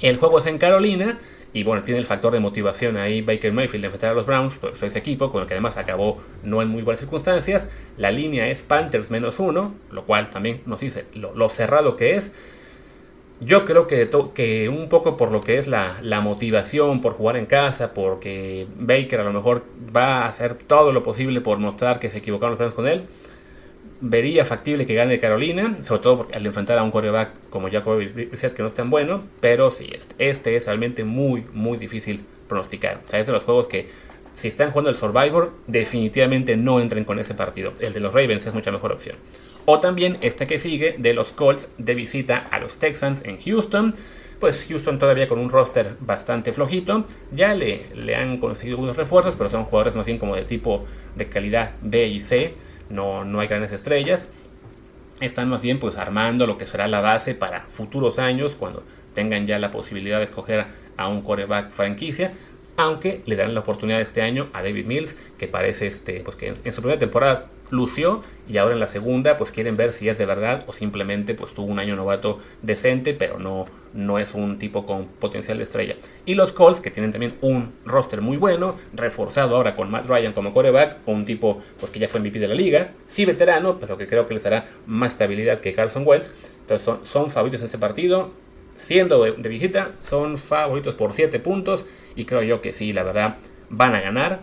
[0.00, 1.18] El juego es en Carolina.
[1.52, 4.54] Y bueno, tiene el factor de motivación ahí Baker Mayfield de enfrentar a los Browns,
[4.60, 7.68] pues ese equipo con el que además acabó no en muy buenas circunstancias.
[7.96, 12.32] La línea es Panthers menos uno, lo cual también nos dice lo, cerrado que es.
[13.40, 17.36] Yo creo que, que, un poco por lo que es la, la, motivación por jugar
[17.36, 19.64] en casa, porque Baker a lo mejor
[19.96, 23.04] va a hacer todo lo posible por mostrar que se equivocaron los Browns con él
[24.00, 28.06] vería factible que gane Carolina, sobre todo porque al enfrentar a un coreback como Jacoby
[28.06, 32.24] Brissett que no es tan bueno, pero sí, este, este, es realmente muy, muy difícil
[32.48, 33.02] pronosticar.
[33.06, 33.88] O sea, es de los juegos que
[34.34, 37.72] si están jugando el Survivor, definitivamente no entren con ese partido.
[37.80, 39.16] El de los Ravens es mucha mejor opción.
[39.64, 43.94] O también este que sigue de los Colts de visita a los Texans en Houston.
[44.38, 47.04] Pues Houston todavía con un roster bastante flojito.
[47.32, 50.86] Ya le, le han conseguido unos refuerzos, pero son jugadores más bien como de tipo
[51.16, 52.54] de calidad B y C
[52.90, 54.28] no, no hay grandes estrellas.
[55.20, 59.46] Están más bien pues armando lo que será la base para futuros años cuando tengan
[59.46, 62.32] ya la posibilidad de escoger a un coreback franquicia.
[62.76, 66.54] Aunque le darán la oportunidad este año a David Mills, que parece este, pues que
[66.62, 70.18] en su primera temporada lució y ahora en la segunda pues quieren ver si es
[70.18, 74.58] de verdad o simplemente pues tuvo un año novato decente pero no, no es un
[74.58, 75.96] tipo con potencial de estrella.
[76.26, 80.32] Y los Colts que tienen también un roster muy bueno, reforzado ahora con Matt Ryan
[80.32, 83.98] como coreback, un tipo pues que ya fue MVP de la liga, sí veterano pero
[83.98, 86.30] que creo que les dará más estabilidad que Carson Wentz.
[86.60, 88.30] Entonces son, son favoritos en ese partido.
[88.76, 93.02] Siendo de, de visita, son favoritos por 7 puntos y creo yo que sí, la
[93.02, 93.38] verdad,
[93.70, 94.40] van a ganar,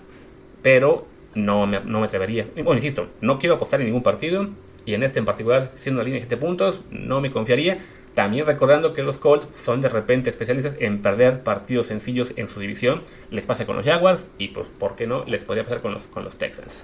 [0.61, 2.47] pero no me, no me atrevería.
[2.55, 4.47] Bueno, insisto, no quiero apostar en ningún partido
[4.85, 7.79] y en este en particular, siendo una línea de 7 puntos, no me confiaría.
[8.13, 12.61] También recordando que los Colts son de repente especialistas en perder partidos sencillos en su
[12.61, 13.01] división.
[13.29, 15.25] Les pasa con los Jaguars y pues, ¿por qué no?
[15.25, 16.83] Les podría pasar con los, con los Texans.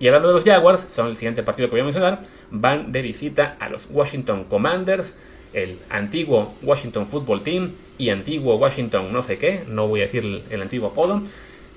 [0.00, 2.18] Y hablando de los Jaguars, son el siguiente partido que voy a mencionar,
[2.50, 5.14] van de visita a los Washington Commanders,
[5.52, 10.42] el antiguo Washington Football Team y antiguo Washington no sé qué, no voy a decir
[10.50, 11.22] el antiguo apodo,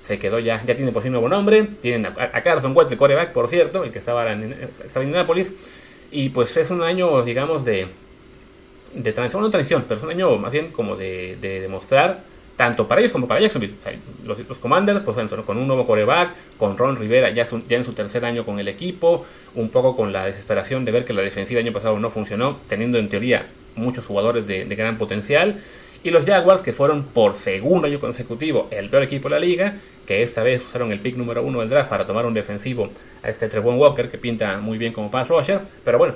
[0.02, 1.64] se quedó ya, ya tiene por fin nuevo nombre.
[1.80, 5.52] Tienen a, Carson Wentz de coreback, por cierto, el que estaba en, estaba en Indianapolis.
[6.10, 7.86] Y pues es un año, digamos, de,
[8.94, 12.22] de transición, no transición, pero es un año más bien como de, de demostrar,
[12.56, 13.74] tanto para ellos como para Jacksonville.
[14.24, 18.24] los, Commanders, pues con un nuevo coreback, con Ron Rivera ya, ya en su tercer
[18.24, 21.66] año con el equipo, un poco con la desesperación de ver que la defensiva el
[21.66, 25.60] año pasado no funcionó, teniendo en teoría muchos jugadores de gran potencial.
[26.04, 29.74] Y los Jaguars, que fueron por segundo año consecutivo el peor equipo de la liga,
[30.06, 32.90] que esta vez usaron el pick número uno del draft para tomar un defensivo
[33.22, 36.14] a este Trevon Walker, que pinta muy bien como pass rusher, pero bueno,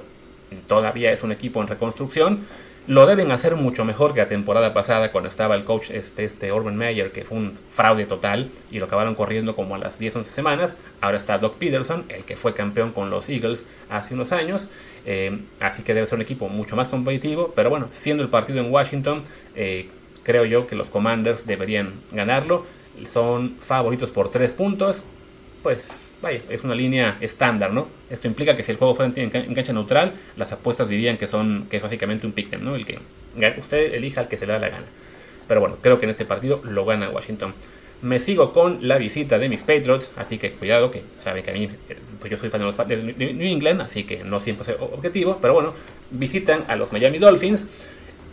[0.66, 2.46] todavía es un equipo en reconstrucción.
[2.88, 6.52] Lo deben hacer mucho mejor que la temporada pasada cuando estaba el coach este, este
[6.52, 10.24] Urban Meyer, que fue un fraude total y lo acabaron corriendo como a las 10-11
[10.24, 10.74] semanas.
[11.00, 14.66] Ahora está Doc Peterson, el que fue campeón con los Eagles hace unos años.
[15.06, 17.52] Eh, así que debe ser un equipo mucho más competitivo.
[17.54, 19.22] Pero bueno, siendo el partido en Washington,
[19.54, 19.88] eh,
[20.24, 22.66] creo yo que los Commanders deberían ganarlo.
[23.06, 25.04] Son favoritos por 3 puntos.
[25.62, 27.88] Pues vaya, es una línea estándar, ¿no?
[28.08, 31.66] Esto implica que si el juego fuera en, cancha neutral, las apuestas dirían que son
[31.68, 32.98] que es básicamente un pick El que
[33.58, 34.86] usted elija al que se le da la gana.
[35.48, 37.52] Pero bueno, creo que en este partido lo gana Washington.
[38.00, 41.54] Me sigo con la visita de mis Patriots, así que cuidado, que saben que a
[41.54, 44.72] mí, eh, pues yo soy fan de los de New England, así que no siempre
[44.72, 45.74] es objetivo, pero bueno,
[46.10, 47.66] visitan a los Miami Dolphins.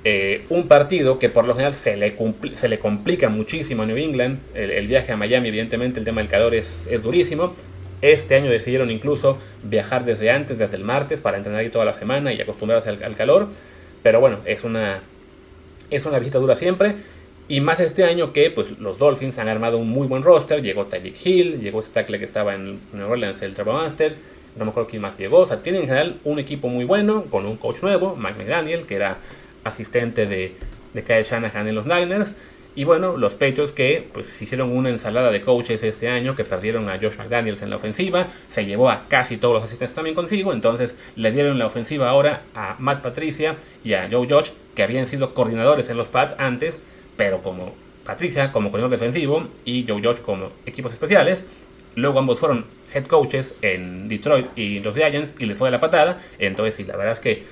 [0.05, 2.15] Eh, un partido que por lo general se le,
[2.53, 4.39] se le complica muchísimo a New England.
[4.55, 7.53] El, viaje a Miami, evidentemente, el tema del calor es, es, durísimo.
[8.01, 11.93] Este año decidieron incluso viajar desde antes, desde el martes, para entrenar ahí toda la
[11.93, 13.47] semana y acostumbrarse al, calor.
[14.03, 15.01] Pero bueno, es una,
[15.89, 16.95] es una visita dura siempre.
[17.49, 20.61] Y más este año que pues, los Dolphins han armado un muy buen roster.
[20.61, 24.15] Llegó Tyreek Hill, llegó ese tackle que estaba en New Orleans, el Trevor Monster.
[24.55, 25.39] No me acuerdo quién más llegó.
[25.39, 28.85] O sea, tienen en general un equipo muy bueno, con un coach nuevo, Mike McDaniel,
[28.85, 29.17] que era
[29.63, 30.53] asistente de,
[30.93, 32.33] de Kyle Shanahan en los Niners.
[32.79, 36.87] Y bueno, los Patriots que pues hicieron una ensalada de coaches este año, que perdieron
[36.87, 40.53] a Josh McDaniels en la ofensiva, se llevó a casi todos los asistentes también consigo,
[40.53, 45.07] entonces le dieron la ofensiva ahora a Matt Patricia y a Joe Judge, que habían
[45.07, 46.79] sido coordinadores en los Pats antes,
[47.17, 47.73] pero como
[48.05, 51.43] Patricia como coordinador defensivo y Joe Judge como equipos especiales,
[51.95, 52.63] luego ambos fueron
[52.93, 56.95] head coaches en Detroit y los Giants y les fue la patada, entonces sí, la
[56.95, 57.43] verdad es que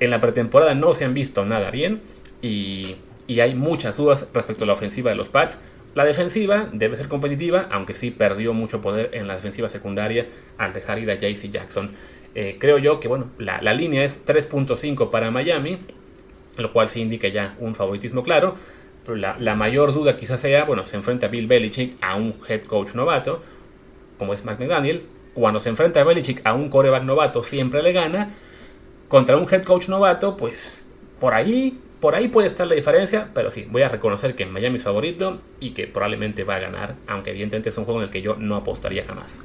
[0.00, 2.00] en la pretemporada no se han visto nada bien
[2.40, 2.96] y,
[3.40, 5.58] hay muchas dudas respecto a la ofensiva de los Pats.
[5.94, 10.26] La defensiva debe ser competitiva, aunque sí perdió mucho poder en la defensiva secundaria
[10.58, 11.90] al dejar ir a JC Jackson.
[12.34, 15.78] Eh, creo yo que bueno, la, línea es 3.5 para Miami,
[16.56, 18.56] lo cual sí indica ya un favoritismo claro.
[19.04, 22.62] Pero la, la, mayor duda quizás sea, bueno, se enfrenta Bill Belichick a un head
[22.62, 23.42] coach novato,
[24.18, 25.02] como es McDaniel.
[25.34, 28.30] Cuando se enfrenta a Belichick a un coreback novato, siempre le gana
[29.08, 30.86] contra un head coach novato, pues
[31.20, 34.74] por ahí, por ahí puede estar la diferencia, pero sí, voy a reconocer que Miami
[34.74, 38.10] es favorito y que probablemente va a ganar, aunque evidentemente es un juego en el
[38.10, 39.38] que yo no apostaría jamás.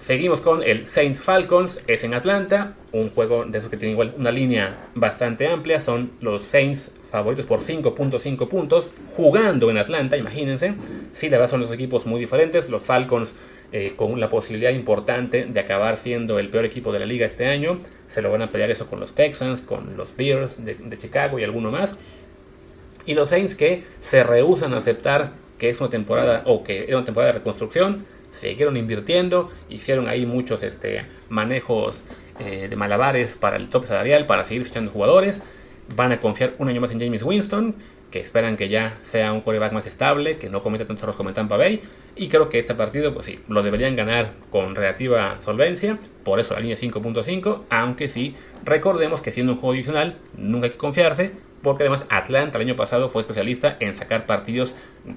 [0.00, 4.14] Seguimos con el Saints Falcons, es en Atlanta, un juego de esos que tiene igual
[4.16, 10.74] una línea bastante amplia, son los Saints favoritos por 5.5 puntos, jugando en Atlanta, imagínense,
[11.12, 13.34] sí, la verdad son los equipos muy diferentes, los Falcons
[13.70, 17.46] eh, con la posibilidad importante de acabar siendo el peor equipo de la liga este
[17.46, 21.38] año, se lo van a pelear eso con los Texans, con los Bears de, Chicago
[21.38, 21.96] y alguno más.
[23.04, 26.96] Y los Saints que se rehusan a aceptar que es una temporada o que era
[26.96, 32.00] una temporada de reconstrucción, siguieron invirtiendo, hicieron ahí muchos este, manejos
[32.38, 35.42] eh, de malabares para el top salarial, para seguir fichando jugadores.
[35.94, 37.74] Van a confiar un año más en James Winston,
[38.10, 41.32] que esperan que ya sea un coreback más estable, que no cometa tantos errores como
[41.32, 41.82] Tampa Bay.
[42.16, 45.98] Y creo que este partido, pues sí, lo deberían ganar con relativa solvencia.
[46.24, 47.62] Por eso la línea 5.5.
[47.70, 51.32] Aunque sí, recordemos que siendo un juego adicional, nunca hay que confiarse.
[51.62, 54.74] Porque además Atlanta el año pasado fue especialista en sacar partidos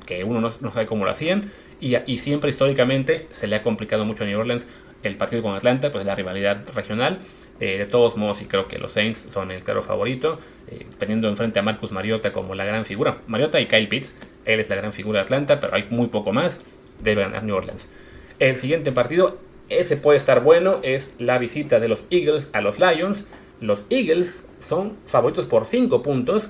[0.07, 1.51] que uno no, sabe cómo lo hacían.
[1.79, 4.67] Y, y, siempre históricamente se le ha complicado mucho a New Orleans
[5.03, 7.19] el partido con Atlanta, pues la rivalidad regional.
[7.61, 11.29] Eh, de todos modos, y creo que los Saints son el claro favorito, eh, teniendo
[11.29, 13.21] enfrente a Marcus Mariota como la gran figura.
[13.27, 16.33] Mariota y Kyle Pitts, él es la gran figura de Atlanta, pero hay muy poco
[16.33, 16.59] más.
[17.03, 17.87] Debe ganar New Orleans.
[18.39, 19.37] El siguiente partido,
[19.69, 23.25] ese puede estar bueno, es la visita de los Eagles a los Lions.
[23.59, 26.49] Los Eagles son favoritos por 5 puntos.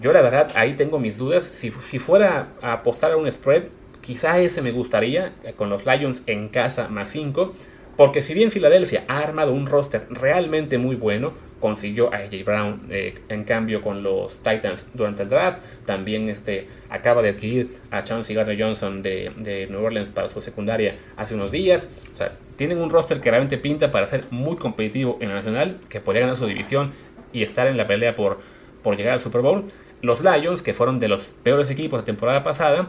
[0.00, 1.44] Yo la verdad ahí tengo mis dudas.
[1.44, 3.64] Si, si fuera a apostar a un spread,
[4.00, 7.52] quizá ese me gustaría, con los Lions en casa más 5.
[7.96, 12.82] Porque si bien Filadelfia ha armado un roster realmente muy bueno, consiguió a AJ Brown
[12.90, 18.02] eh, en cambio con los Titans durante el draft, también este, acaba de adquirir a
[18.02, 21.88] Chauncey Gardner Johnson de, de, New Orleans para su secundaria hace unos días.
[22.12, 25.78] O sea, tienen un roster que realmente pinta para ser muy competitivo en la nacional,
[25.88, 26.92] que podría ganar su división
[27.32, 28.40] y estar en la pelea por,
[28.82, 29.64] por llegar al Super Bowl.
[30.02, 32.88] Los Lions, que fueron de los peores equipos de temporada pasada,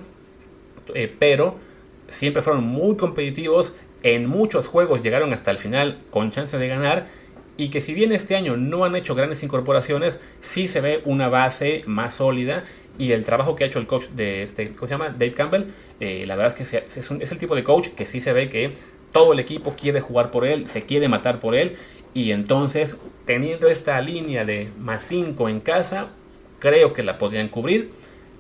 [0.96, 1.58] eh, pero
[2.08, 7.08] siempre fueron muy competitivos en muchos juegos llegaron hasta el final con chance de ganar
[7.56, 11.30] y que si bien este año no han hecho grandes incorporaciones, sí se ve una
[11.30, 12.64] base más sólida
[12.98, 15.10] y el trabajo que ha hecho el coach de este, ¿cómo se llama?
[15.10, 15.66] Dave Campbell,
[16.00, 18.50] eh, la verdad es que es, es, el tipo de coach que sí se ve
[18.50, 18.74] que
[19.12, 21.76] todo el equipo quiere jugar por él, se quiere matar por él
[22.14, 26.10] y entonces teniendo esta línea de más 5 en casa,
[26.60, 27.92] creo que la podrían cubrir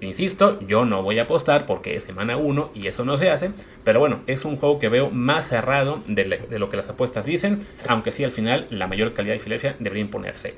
[0.03, 3.51] Insisto, yo no voy a apostar porque es semana 1 y eso no se hace.
[3.83, 6.25] Pero bueno, es un juego que veo más cerrado de,
[6.59, 7.59] lo que las apuestas dicen.
[7.87, 10.55] Aunque sí al final la mayor calidad de Filadelfia debería imponerse.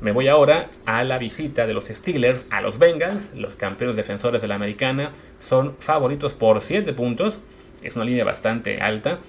[0.00, 3.34] Me voy ahora a la visita de los Steelers a los Bengals.
[3.34, 7.38] Los campeones defensores de la americana son favoritos por 7 puntos.
[7.82, 9.20] Es una línea bastante alta.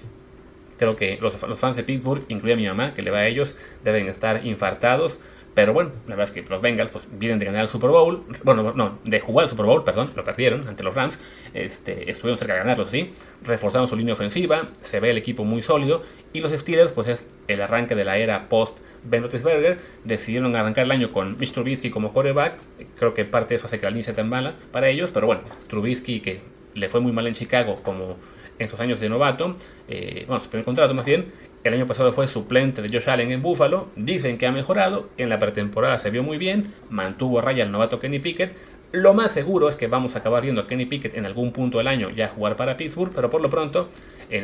[0.76, 3.56] Creo que los, los fans de Pittsburgh, incluida mi mamá, que le va a ellos,
[3.84, 5.20] deben estar infartados.
[5.54, 8.24] Pero bueno, la verdad es que los Bengals pues, vienen de ganar el Super Bowl.
[8.42, 11.18] Bueno, no, de jugar el Super Bowl, perdón, lo perdieron ante los Rams.
[11.54, 13.12] Este, estuvieron cerca de ganarlo, sí.
[13.42, 16.02] Reforzaron su línea ofensiva, se ve el equipo muy sólido.
[16.32, 19.78] Y los Steelers, pues es el arranque de la era post Ben Roethlisberger.
[20.02, 22.58] Decidieron arrancar el año con Mitch Trubisky como quarterback.
[22.98, 25.12] Creo que parte de eso hace que la línea sea tan mala para ellos.
[25.12, 26.40] Pero bueno, Trubisky que
[26.74, 28.16] le fue muy mal en Chicago como
[28.58, 29.56] en sus años de novato,
[29.88, 31.32] eh, bueno, su primer contrato más bien,
[31.64, 33.88] el año pasado fue suplente de Josh Allen en Buffalo.
[33.96, 35.08] Dicen que ha mejorado.
[35.16, 36.72] En la pretemporada se vio muy bien.
[36.90, 38.54] Mantuvo a raya el novato Kenny Pickett.
[38.92, 41.78] Lo más seguro es que vamos a acabar viendo a Kenny Pickett en algún punto
[41.78, 43.88] del año ya jugar para Pittsburgh, pero por lo pronto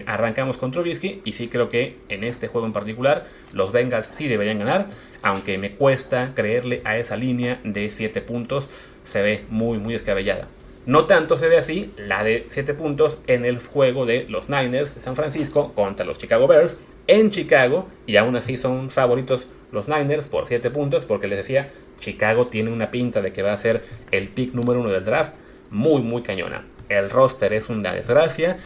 [0.06, 4.26] arrancamos con Trubisky y sí creo que en este juego en particular los Bengals sí
[4.26, 4.88] deberían ganar,
[5.22, 8.68] aunque me cuesta creerle a esa línea de 7 puntos,
[9.04, 10.48] se ve muy muy descabellada.
[10.84, 14.96] No tanto se ve así la de 7 puntos en el juego de los Niners
[14.96, 19.88] de San Francisco contra los Chicago Bears en Chicago y aún así son favoritos los
[19.88, 23.56] Niners por 7 puntos porque les decía, Chicago tiene una pinta de que va a
[23.56, 25.34] ser el pick número uno del draft
[25.70, 26.64] muy muy cañona.
[26.88, 28.58] El roster es una desgracia.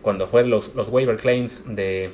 [0.00, 2.10] Cuando fueron los, los waiver claims de,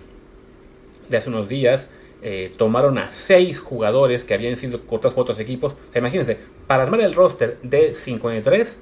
[1.09, 1.91] de hace unos días,
[2.23, 5.75] eh, tomaron a 6 jugadores que habían sido cortados por otros equipos.
[5.95, 8.81] imagínense, para armar el roster de 53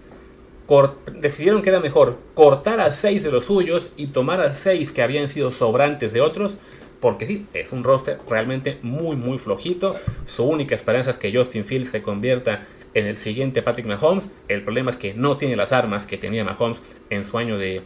[1.12, 5.02] decidieron que era mejor cortar a 6 de los suyos y tomar a 6 que
[5.02, 6.56] habían sido sobrantes de otros.
[7.00, 9.94] Porque sí, es un roster realmente muy, muy flojito.
[10.24, 12.62] Su única esperanza es que Justin Fields se convierta
[12.94, 14.30] en el siguiente Patrick Mahomes.
[14.48, 17.82] El problema es que no tiene las armas que tenía Mahomes en su año de,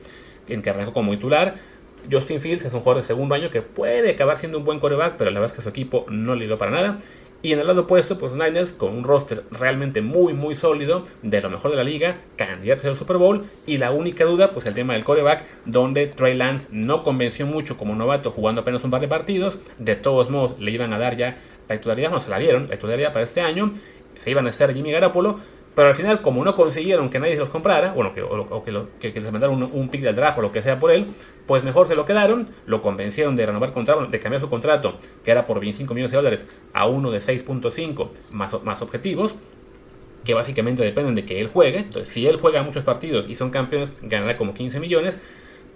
[0.48, 1.56] en que arrancó como titular.
[2.10, 5.16] Justin Fields es un jugador de segundo año que puede acabar siendo un buen coreback,
[5.16, 6.98] pero la verdad es que su equipo no le dio para nada.
[7.40, 11.40] Y en el lado opuesto, pues Niners con un roster realmente muy muy sólido, de
[11.40, 13.44] lo mejor de la liga, candidatos al Super Bowl.
[13.64, 17.76] Y la única duda, pues el tema del coreback, donde Trey Lance no convenció mucho
[17.76, 19.58] como novato jugando apenas un par de partidos.
[19.78, 21.36] De todos modos, le iban a dar ya
[21.68, 23.70] la titularidad, no se la dieron, la titularidad para este año.
[24.16, 25.38] Se iban a hacer Jimmy Garapolo,
[25.78, 29.12] pero al final, como no consiguieron que nadie se los comprara, bueno, que, o, que,
[29.12, 31.06] les mandaron un, pick del draft o lo que sea por él,
[31.46, 35.30] pues mejor se lo quedaron, lo convencieron de renovar contrato, de cambiar su contrato, que
[35.30, 39.36] era por 25 millones de dólares, a uno de 6.5 más, más objetivos,
[40.24, 41.78] que básicamente dependen de que él juegue.
[41.78, 45.20] Entonces, si él juega muchos partidos y son campeones, ganará como 15 millones,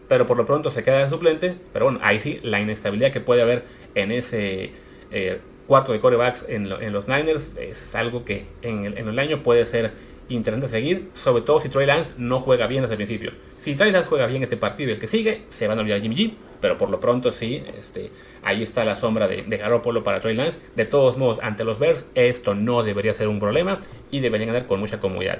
[0.08, 1.54] pero por lo pronto se queda de suplente.
[1.72, 4.72] Pero bueno, ahí sí, la inestabilidad que puede haber en ese
[5.12, 5.38] eh,
[5.72, 9.94] cuarto de corebacks en, los Niners es algo que en el, año puede ser
[10.28, 13.32] interesante seguir, sobre todo si Trey Lance no juega bien desde el principio.
[13.56, 16.02] Si Trey Lance juega bien este partido y el que sigue, se van a olvidar
[16.02, 18.10] Jimmy G, pero por lo pronto sí, este,
[18.42, 20.60] ahí está la sombra de, de Garoppolo para Trey Lance.
[20.76, 23.78] De todos modos, ante los Bears, esto no debería ser un problema
[24.10, 25.38] y deberían ganar con mucha comodidad.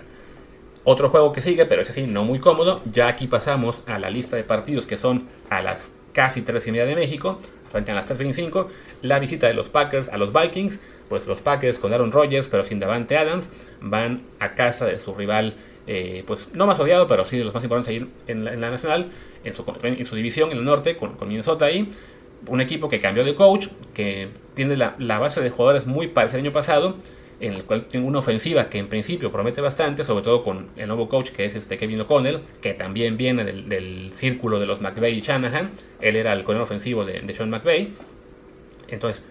[0.84, 2.80] Otro juego que sigue, pero ese sí, no muy cómodo.
[2.90, 6.70] Ya aquí pasamos a la lista de partidos que son a las casi 3 y
[6.72, 7.38] media de México
[7.72, 8.68] arrancan las 3.25.
[9.02, 12.64] La visita de los Packers a los Vikings, pues los Packers con Aaron Rodgers, pero
[12.64, 15.54] sin Davante Adams, van a casa de su rival,
[15.86, 19.10] eh, pues no más odiado, pero sí de los más importantes en la, nacional,
[19.44, 21.88] en su, en su, división en el norte, con, Minnesota ahí.
[22.46, 26.38] Un equipo que cambió de coach, que tiene la, la base de jugadores muy parecida
[26.38, 26.96] al año pasado
[27.42, 30.86] en el cual tiene una ofensiva que en principio promete bastante, sobre todo con el
[30.86, 35.18] nuevo coach que es este Kevin O'Connell, que también viene del, círculo de los McVeigh
[35.18, 35.72] y Shanahan.
[36.00, 37.90] Él era el coronel ofensivo de, Sean McVeigh.
[38.88, 39.24] Entonces,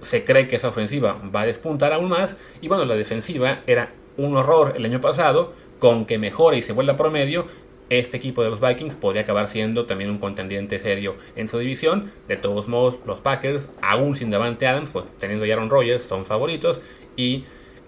[0.00, 2.36] se cree que esa ofensiva va a despuntar aún más.
[2.60, 5.54] Y bueno, la defensiva era un horror el año pasado.
[5.78, 7.46] Con que mejore y se vuelva promedio,
[7.88, 12.10] este equipo de los Vikings podría acabar siendo también un contendiente serio en su división.
[12.26, 16.24] De todos modos, los Packers, aún sin Davante Adams, pues teniendo a Aaron Rodgers, son
[16.24, 16.80] favoritos
[17.16, 17.44] y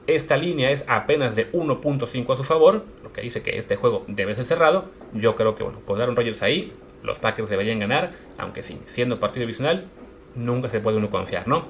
[0.07, 4.05] esta línea es apenas de 1.5 a su favor, lo que dice que este juego
[4.07, 4.87] debe ser cerrado.
[5.15, 9.21] Yo creo que bueno, con Aaron Rodgers ahí, los Packers deberían ganar, aunque sí, siendo
[9.21, 9.87] partido divisional,
[10.35, 11.67] nunca se puede uno confiar, ¿no?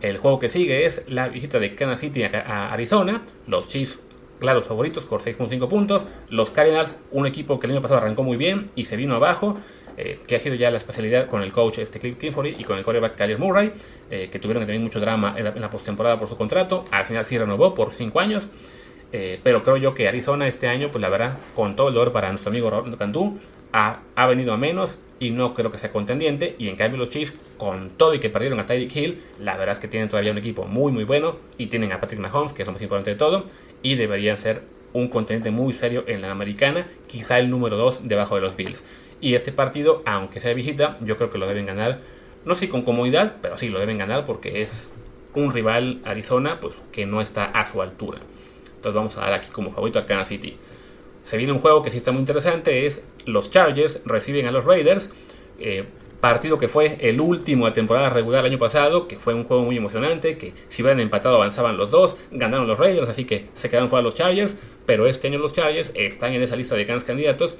[0.00, 3.98] El juego que sigue es la visita de Kansas City a Arizona, los Chiefs
[4.38, 8.36] claros favoritos por 6.5 puntos, los Cardinals, un equipo que el año pasado arrancó muy
[8.36, 9.56] bien y se vino abajo,
[9.96, 12.84] eh, que ha sido ya la especialidad con el coach este Cliff y con el
[12.84, 13.72] quarterback Kyler Murray,
[14.10, 16.84] eh, que tuvieron que tener mucho drama en la, postemporada por su contrato.
[16.90, 18.48] Al final sí renovó por 5 años.
[19.12, 22.10] Eh, pero creo yo que Arizona este año, pues la verdad, con todo el dolor
[22.10, 23.38] para nuestro amigo Rolando Cantú,
[23.72, 26.56] ha, ha, venido a menos y no creo que sea contendiente.
[26.58, 29.74] Y en cambio los Chiefs, con todo y que perdieron a Tyreek Hill, la verdad
[29.74, 32.62] es que tienen todavía un equipo muy muy bueno y tienen a Patrick Mahomes, que
[32.62, 33.44] es lo más importante de todo,
[33.82, 34.62] y deberían ser
[34.94, 38.82] un contendiente muy serio en la americana, quizá el número 2 debajo de los Bills.
[39.24, 42.00] Y este partido, aunque sea de visita, yo creo que lo deben ganar,
[42.44, 44.92] no sé si con comodidad, pero sí lo deben ganar porque es
[45.34, 48.18] un rival Arizona pues, que no está a su altura.
[48.66, 50.58] Entonces vamos a dar aquí como favorito a Kansas City.
[51.22, 54.66] Se viene un juego que sí está muy interesante, es los Chargers reciben a los
[54.66, 55.08] Raiders.
[55.58, 55.86] Eh,
[56.20, 59.62] partido que fue el último de temporada regular el año pasado, que fue un juego
[59.62, 63.70] muy emocionante, que si hubieran empatado avanzaban los dos, ganaron los Raiders, así que se
[63.70, 67.04] quedaron fuera los Chargers, pero este año los Chargers están en esa lista de grandes
[67.04, 67.56] candidatos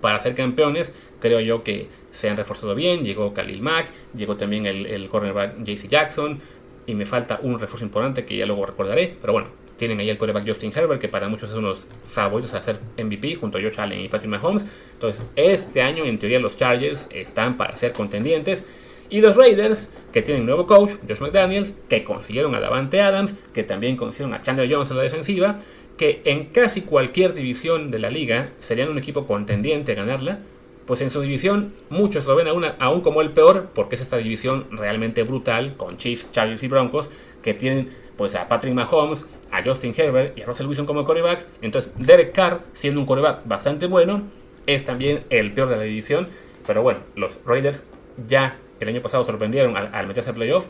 [0.00, 3.02] para ser campeones, creo yo que se han reforzado bien.
[3.02, 6.40] Llegó Khalil Mack, llegó también el, cornerback JC Jackson,
[6.86, 9.16] y me falta un refuerzo importante que ya luego recordaré.
[9.20, 11.86] Pero bueno, tienen ahí el quarterback Justin Herbert, que para muchos es uno de los
[12.04, 14.64] favoritos a hacer MVP, junto a Josh Allen y Patrick Mahomes.
[14.94, 18.64] Entonces, este año, en teoría, los Chargers están para ser contendientes.
[19.10, 23.62] Y los Raiders, que tienen nuevo coach, Josh McDaniels, que consiguieron a Davante Adams, que
[23.62, 25.56] también consiguieron a Chandler Jones en la defensiva,
[25.98, 30.38] que en casi cualquier división de la liga serían un equipo contendiente a ganarla,
[30.86, 32.46] pues en su división muchos lo ven
[32.78, 37.10] aún, como el peor, porque es esta división realmente brutal, con Chiefs, Chargers y Broncos,
[37.42, 41.46] que tienen pues a Patrick Mahomes, a Justin Herbert y a Russell Wilson como corebacks.
[41.60, 44.22] Entonces Derek Carr, siendo un coreback bastante bueno,
[44.66, 46.28] es también el peor de la división.
[46.66, 47.82] Pero bueno, los Raiders
[48.26, 50.66] ya el año pasado sorprendieron al, meterse a playoff.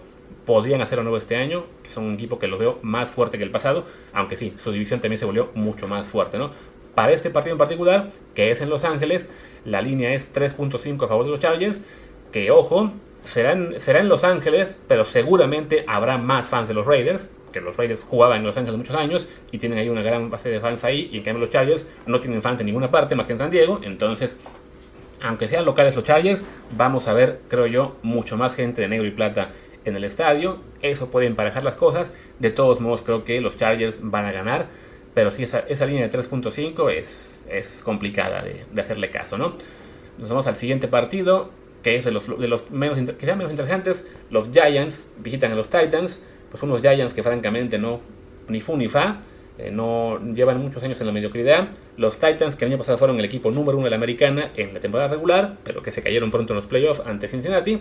[0.49, 3.45] Podrían hacerlo nuevo este año, que son un equipo que lo veo más fuerte que
[3.45, 3.85] el pasado,
[4.15, 6.53] aunque sí, su división también se volvió mucho más fuerte, ¿no?
[6.95, 9.29] Para este partido en particular, que es en Los Ángeles,
[9.67, 11.83] la línea es 3.5 a favor de los Chargers,
[12.33, 12.93] que ojo,
[13.25, 17.61] será en, será en Los Ángeles, pero seguramente habrá más fans de los Raiders, que
[17.61, 20.61] los Raiders jugaban en Los Ángeles muchos años y tienen ahí una gran base de
[20.61, 23.35] fans ahí, y en cambio los Chargers no tienen fans en ninguna parte más que
[23.35, 24.39] en San Diego, entonces
[25.21, 26.43] aunque sean locales los Chargers,
[26.75, 29.51] vamos a ver, creo yo, mucho más gente de negro y plata
[29.85, 30.61] en el estadio.
[30.83, 32.13] Eso puede emparejar las cosas.
[32.39, 34.69] De todos modos, creo que los Chargers van a ganar.
[35.15, 39.55] Pero sí, esa, esa línea de 3.5 es, es complicada de, hacerle caso, ¿no?
[40.19, 41.51] Nos vamos al siguiente partido,
[41.83, 44.07] que es de los, de los menos, que sean menos interesantes.
[44.31, 46.21] Los Giants visitan a los Titans.
[46.51, 48.01] Pues unos Giants que francamente no,
[48.49, 49.21] ni fu ni fa.
[49.59, 51.69] Eh, no llevan muchos años en la mediocridad.
[51.97, 54.73] Los Titans, que el año pasado fueron el equipo número uno de la americana en
[54.73, 57.81] la temporada regular, pero que se cayeron pronto en los playoffs ante Cincinnati.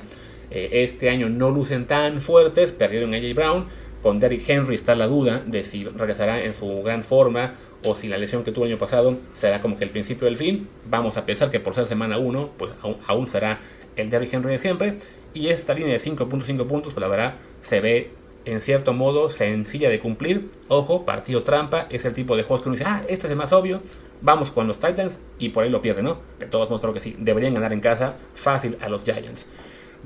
[0.51, 3.65] Eh, este año no lucen tan fuertes, perdieron a AJ Brown.
[4.01, 8.07] Con Derrick Henry está la duda de si regresará en su gran forma o si
[8.07, 10.67] la lesión que tuvo el año pasado será como que el principio del fin.
[10.89, 12.71] Vamos a pensar que por ser semana 1, pues
[13.07, 13.59] aún, será
[13.95, 14.97] el Derrick Henry de siempre.
[15.33, 18.11] Y esta línea de 5.5 puntos, pues la verdad, se ve
[18.45, 20.49] en cierto modo sencilla de cumplir.
[20.69, 23.37] Ojo, partido trampa, es el tipo de juegos que uno dice, ah, este es el
[23.37, 23.81] más obvio,
[24.21, 26.17] vamos con los Titans y por ahí lo pierde, ¿no?
[26.39, 29.45] De todos modos creo que sí, deberían ganar en casa fácil a los Giants.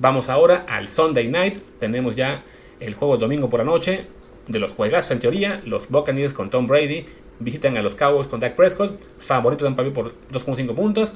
[0.01, 2.41] Vamos ahora al Sunday Night, tenemos ya
[2.79, 4.07] el juego domingo por la noche,
[4.47, 7.05] de los juegazos en teoría, los Buccaneers con Tom Brady
[7.39, 11.13] visitan a los Cowboys con Dak Prescott, favoritos de Tampa por 2.5 puntos.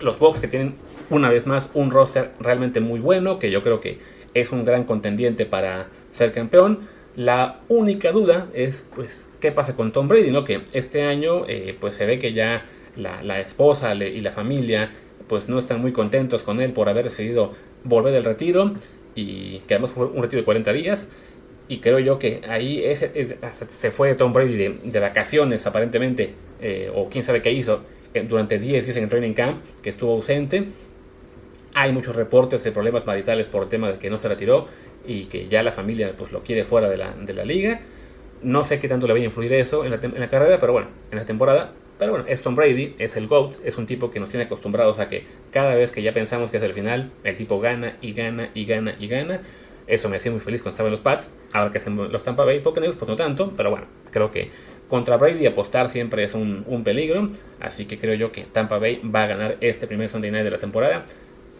[0.00, 0.72] Los Bucks que tienen
[1.10, 3.98] una vez más un roster realmente muy bueno, que yo creo que
[4.32, 6.88] es un gran contendiente para ser campeón.
[7.16, 10.42] La única duda es, pues, qué pasa con Tom Brady, ¿no?
[10.44, 12.64] Que este año, eh, pues, se ve que ya
[12.96, 14.90] la, esposa y la familia,
[15.28, 17.52] pues, no están muy contentos con él por haber decidido
[17.84, 18.74] volver del retiro
[19.14, 21.08] y que además fue un retiro de 40 días.
[21.66, 22.82] Y creo yo que ahí
[23.52, 27.80] se fue Tom Brady de, vacaciones, aparentemente, eh, o quién sabe qué hizo,
[28.12, 30.68] eh, durante 10 días en el training camp, que estuvo ausente.
[31.72, 34.68] Hay muchos reportes de problemas maritales por el tema de que no se retiró
[35.06, 37.80] y que ya la familia pues lo quiere fuera de la, de la liga.
[38.42, 40.72] No sé qué tanto le va a influir eso en la, en la, carrera, pero
[40.72, 41.72] bueno, en la temporada.
[41.98, 44.98] Pero bueno, es Tom Brady, es el GOAT, es un tipo que nos tiene acostumbrados
[44.98, 48.12] a que cada vez que ya pensamos que es el final, el tipo gana y
[48.12, 49.40] gana y gana y gana.
[49.86, 51.30] Eso me hacía muy feliz cuando estaba en los Pats.
[51.52, 54.50] Ahora que hacen los Tampa Bay Buccaneers, pues no tanto, pero bueno, creo que
[54.88, 57.28] contra Brady apostar siempre es un, un, peligro.
[57.60, 60.50] Así que creo yo que Tampa Bay va a ganar este primer Sunday Night de
[60.50, 61.04] la temporada.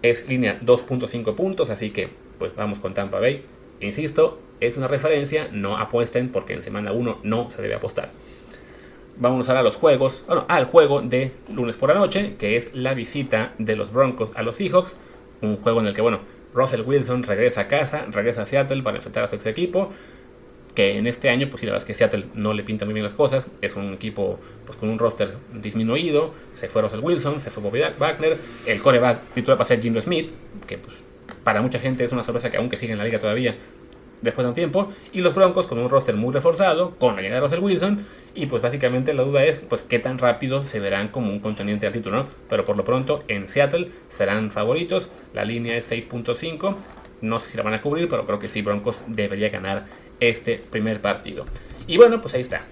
[0.02, 2.08] Es línea 2.5 puntos, así que
[2.38, 3.42] pues vamos con Tampa Bay.
[3.80, 8.10] Insisto, es una referencia, no apuesten porque en semana 1 no se debe apostar.
[9.16, 12.94] Vamos a los juegos, bueno, al juego de lunes por la noche, que es la
[12.94, 14.96] visita de los Broncos a los Seahawks.
[15.40, 16.20] Un juego en el que, bueno,
[16.52, 19.92] Russell Wilson regresa a casa, regresa a Seattle para enfrentar a su ex equipo
[20.74, 22.94] que en este año, pues sí, la verdad es que Seattle no le pinta muy
[22.94, 23.46] bien las cosas.
[23.60, 26.34] Es un equipo pues, con un roster disminuido.
[26.52, 28.36] Se fue Russell Wilson, se fue Bobby Wagner.
[28.66, 30.30] El coreback titular para ser Jim Smith,
[30.66, 30.96] que pues,
[31.44, 33.56] para mucha gente es una sorpresa que aunque sigue en la liga todavía
[34.24, 34.92] después de un tiempo.
[35.12, 38.04] Y los Broncos con un roster muy reforzado, con la llegada de Russell Wilson.
[38.34, 41.86] Y pues básicamente la duda es pues qué tan rápido se verán como un contendiente
[41.86, 42.26] al título, ¿no?
[42.48, 45.08] Pero por lo pronto en Seattle serán favoritos.
[45.32, 46.74] La línea es 6.5.
[47.20, 49.84] No sé si la van a cubrir, pero creo que sí, Broncos debería ganar
[50.18, 51.46] este primer partido.
[51.86, 52.62] Y bueno, pues ahí está.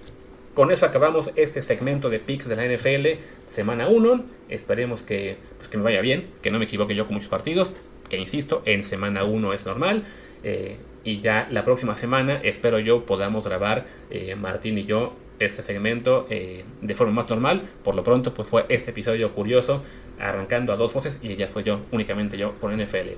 [0.53, 4.23] Con eso acabamos este segmento de picks de la NFL semana 1.
[4.49, 7.71] Esperemos que, pues que me vaya bien, que no me equivoque yo con muchos partidos,
[8.07, 10.03] que insisto, en semana 1 es normal.
[10.43, 15.63] Eh, y ya la próxima semana espero yo podamos grabar eh, Martín y yo este
[15.63, 17.63] segmento eh, de forma más normal.
[17.83, 19.83] Por lo pronto, pues fue este episodio curioso,
[20.19, 23.09] arrancando a dos voces y ya fue yo, únicamente yo, con NFL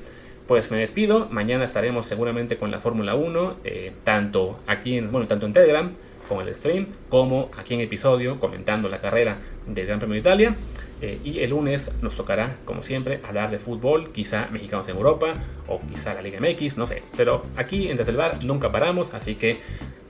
[0.47, 1.27] pues me despido.
[1.31, 5.91] Mañana estaremos seguramente con la Fórmula 1, eh, tanto aquí en, bueno, tanto en Telegram
[6.27, 10.55] con el stream, como aquí en episodio comentando la carrera del Gran Premio de Italia.
[11.01, 15.35] Eh, y el lunes nos tocará, como siempre, hablar de fútbol, quizá mexicanos en Europa,
[15.67, 17.03] o quizá la Liga MX, no sé.
[17.17, 19.59] Pero aquí en Desde el Bar nunca paramos, así que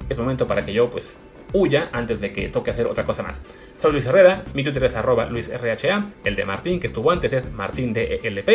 [0.09, 1.17] es momento para que yo pues
[1.53, 3.41] huya antes de que toque hacer otra cosa más.
[3.77, 7.51] Soy Luis Herrera, mi Twitter es arroba luisrha, el de Martín, que estuvo antes, es
[7.51, 8.49] martindelp,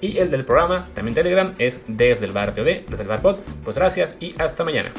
[0.00, 3.36] y el del programa, también Telegram, es desde el bar POD, desde el bar pod.
[3.64, 4.92] Pues gracias y hasta mañana.